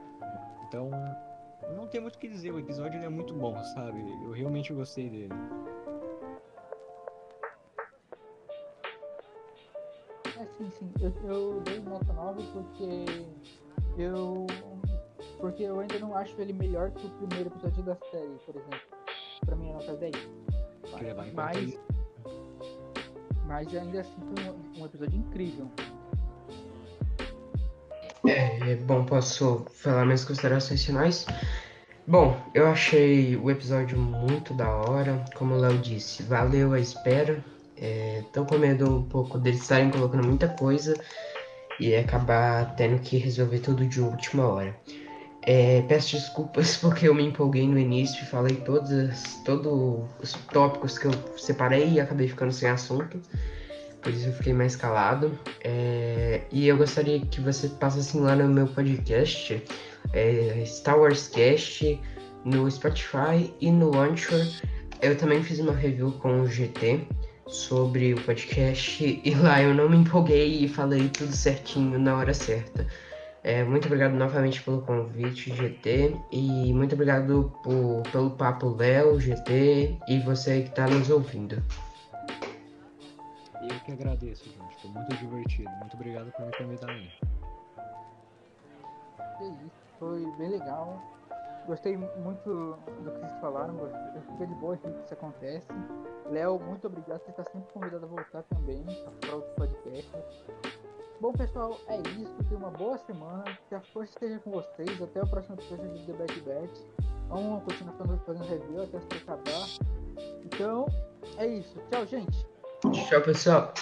Então, 0.65 0.89
não 1.75 1.85
tem 1.87 1.99
muito 1.99 2.15
o 2.15 2.19
que 2.19 2.29
dizer, 2.29 2.51
o 2.51 2.59
episódio 2.59 3.01
é 3.01 3.09
muito 3.09 3.33
bom, 3.33 3.61
sabe? 3.75 3.99
Eu 4.23 4.31
realmente 4.31 4.71
gostei 4.73 5.09
dele. 5.09 5.33
Sim, 10.57 10.69
sim. 10.69 10.91
Eu, 10.99 11.13
eu 11.23 11.61
dei 11.61 11.79
nota 11.79 12.13
9 12.13 12.43
porque 12.53 13.05
eu. 13.97 14.47
Porque 15.39 15.63
eu 15.63 15.79
ainda 15.79 15.99
não 15.99 16.15
acho 16.15 16.39
ele 16.39 16.53
melhor 16.53 16.91
que 16.91 17.05
o 17.05 17.09
primeiro 17.09 17.49
episódio 17.49 17.83
da 17.83 17.95
série, 18.11 18.37
por 18.45 18.55
exemplo. 18.55 18.79
Pra 19.45 19.55
mim 19.55 19.69
é 19.69 19.73
nota 19.73 19.93
10. 19.95 20.13
Tem 20.13 20.93
que 20.97 21.03
levar 21.03 21.27
em 21.27 21.31
conta 21.31 21.41
Mas, 21.43 21.79
mas 23.45 23.75
ainda 23.75 24.01
assim 24.01 24.21
foi 24.35 24.49
um, 24.49 24.81
um 24.81 24.85
episódio 24.85 25.17
incrível. 25.17 25.69
É, 28.25 28.75
bom, 28.75 29.03
posso 29.03 29.65
falar 29.69 30.05
minhas 30.05 30.23
considerações 30.23 30.85
finais? 30.85 31.25
Bom, 32.07 32.37
eu 32.53 32.67
achei 32.67 33.35
o 33.35 33.51
episódio 33.51 33.97
muito 33.97 34.53
da 34.53 34.69
hora. 34.69 35.23
Como 35.35 35.55
o 35.55 35.57
Léo 35.57 35.77
disse, 35.77 36.23
valeu 36.23 36.73
a 36.73 36.79
espera. 36.79 37.43
É, 37.83 38.23
tô 38.31 38.45
com 38.45 38.57
medo 38.57 38.99
um 38.99 39.03
pouco 39.03 39.37
deles 39.37 39.61
estarem 39.61 39.91
colocando 39.91 40.25
muita 40.25 40.47
coisa 40.47 40.93
e 41.77 41.93
acabar 41.93 42.77
tendo 42.77 42.97
que 43.01 43.17
resolver 43.17 43.59
tudo 43.59 43.85
de 43.85 43.99
última 43.99 44.47
hora. 44.47 44.73
É, 45.41 45.81
peço 45.81 46.15
desculpas 46.15 46.77
porque 46.79 47.09
eu 47.09 47.13
me 47.13 47.25
empolguei 47.25 47.67
no 47.67 47.77
início 47.77 48.23
e 48.23 48.25
falei 48.25 48.55
todos, 48.55 49.41
todos 49.43 50.07
os 50.21 50.31
tópicos 50.53 50.97
que 50.97 51.07
eu 51.07 51.11
separei 51.35 51.89
e 51.89 51.99
acabei 51.99 52.29
ficando 52.29 52.53
sem 52.53 52.69
assunto. 52.69 53.21
Por 54.01 54.13
isso 54.13 54.27
eu 54.27 54.33
fiquei 54.33 54.53
mais 54.53 54.77
calado. 54.77 55.37
É, 55.61 56.43
e 56.53 56.65
eu 56.65 56.77
gostaria 56.77 57.19
que 57.19 57.41
você 57.41 57.67
passasse 57.67 58.17
lá 58.17 58.33
no 58.33 58.47
meu 58.47 58.67
podcast, 58.67 59.61
é, 60.13 60.63
Star 60.65 60.97
Wars 60.97 61.27
Cast, 61.27 61.99
no 62.45 62.71
Spotify 62.71 63.53
e 63.59 63.69
no 63.69 63.99
Anchor. 63.99 64.39
Eu 65.01 65.17
também 65.17 65.43
fiz 65.43 65.59
uma 65.59 65.73
review 65.73 66.13
com 66.13 66.43
o 66.43 66.47
GT 66.47 67.05
sobre 67.47 68.13
o 68.13 68.21
podcast 68.23 69.21
e 69.23 69.35
lá 69.35 69.61
eu 69.61 69.73
não 69.73 69.89
me 69.89 69.97
empolguei 69.97 70.63
e 70.63 70.67
falei 70.67 71.09
tudo 71.09 71.35
certinho 71.35 71.99
na 71.99 72.15
hora 72.15 72.33
certa. 72.33 72.87
É, 73.43 73.61
muito 73.61 73.87
obrigado 73.87 74.13
novamente 74.13 74.63
pelo 74.63 74.81
convite, 74.83 75.53
GT, 75.53 76.15
e 76.31 76.73
muito 76.73 76.95
obrigado 76.95 77.53
por, 77.61 78.01
pelo 78.09 78.31
papo, 78.31 78.69
Léo, 78.69 79.19
GT, 79.19 79.97
e 80.07 80.19
você 80.19 80.61
que 80.61 80.69
está 80.69 80.87
nos 80.87 81.09
ouvindo. 81.09 81.61
Eu 83.61 83.79
que 83.85 83.91
agradeço, 83.91 84.45
gente. 84.45 84.81
Foi 84.81 84.91
muito 84.91 85.15
divertido. 85.17 85.69
Muito 85.79 85.95
obrigado 85.95 86.31
por 86.31 86.45
me 86.45 86.57
convidar 86.57 86.89
aí. 86.89 87.09
Foi 89.99 90.25
bem 90.37 90.49
legal. 90.49 91.01
Gostei 91.67 91.95
muito 91.97 92.77
do 93.03 93.11
que 93.11 93.19
vocês 93.19 93.39
falaram, 93.39 93.75
fiquei 94.31 94.47
de 94.47 94.55
boa 94.55 94.77
que 94.77 94.87
isso 94.87 95.13
acontece. 95.13 95.67
Léo, 96.29 96.59
muito 96.59 96.87
obrigado, 96.87 97.21
você 97.23 97.31
está 97.31 97.43
sempre 97.45 97.71
convidado 97.73 98.05
a 98.05 98.07
voltar 98.07 98.43
também 98.43 98.83
para 99.21 99.35
outro 99.35 99.49
podcast. 99.55 100.11
Bom 101.21 101.31
pessoal, 101.31 101.77
é 101.87 101.97
isso, 102.19 102.35
tenha 102.49 102.59
uma 102.59 102.71
boa 102.71 102.97
semana, 102.97 103.45
que 103.69 103.75
a 103.75 103.81
força 103.93 104.11
esteja 104.11 104.39
com 104.39 104.51
vocês, 104.51 105.01
até 105.01 105.21
o 105.21 105.27
próximo 105.27 105.55
episódio 105.55 105.89
do 105.89 106.05
The 106.05 106.13
Bad 106.13 106.41
Bet. 106.41 106.85
Vamos 107.29 107.63
continuar 107.63 107.93
fazendo 108.25 108.45
review 108.45 108.83
até 108.83 108.99
se 108.99 109.23
acabar. 109.23 109.67
Então, 110.43 110.85
é 111.37 111.47
isso. 111.47 111.79
Tchau, 111.89 112.05
gente. 112.05 112.45
Tchau, 113.09 113.21
pessoal. 113.21 113.73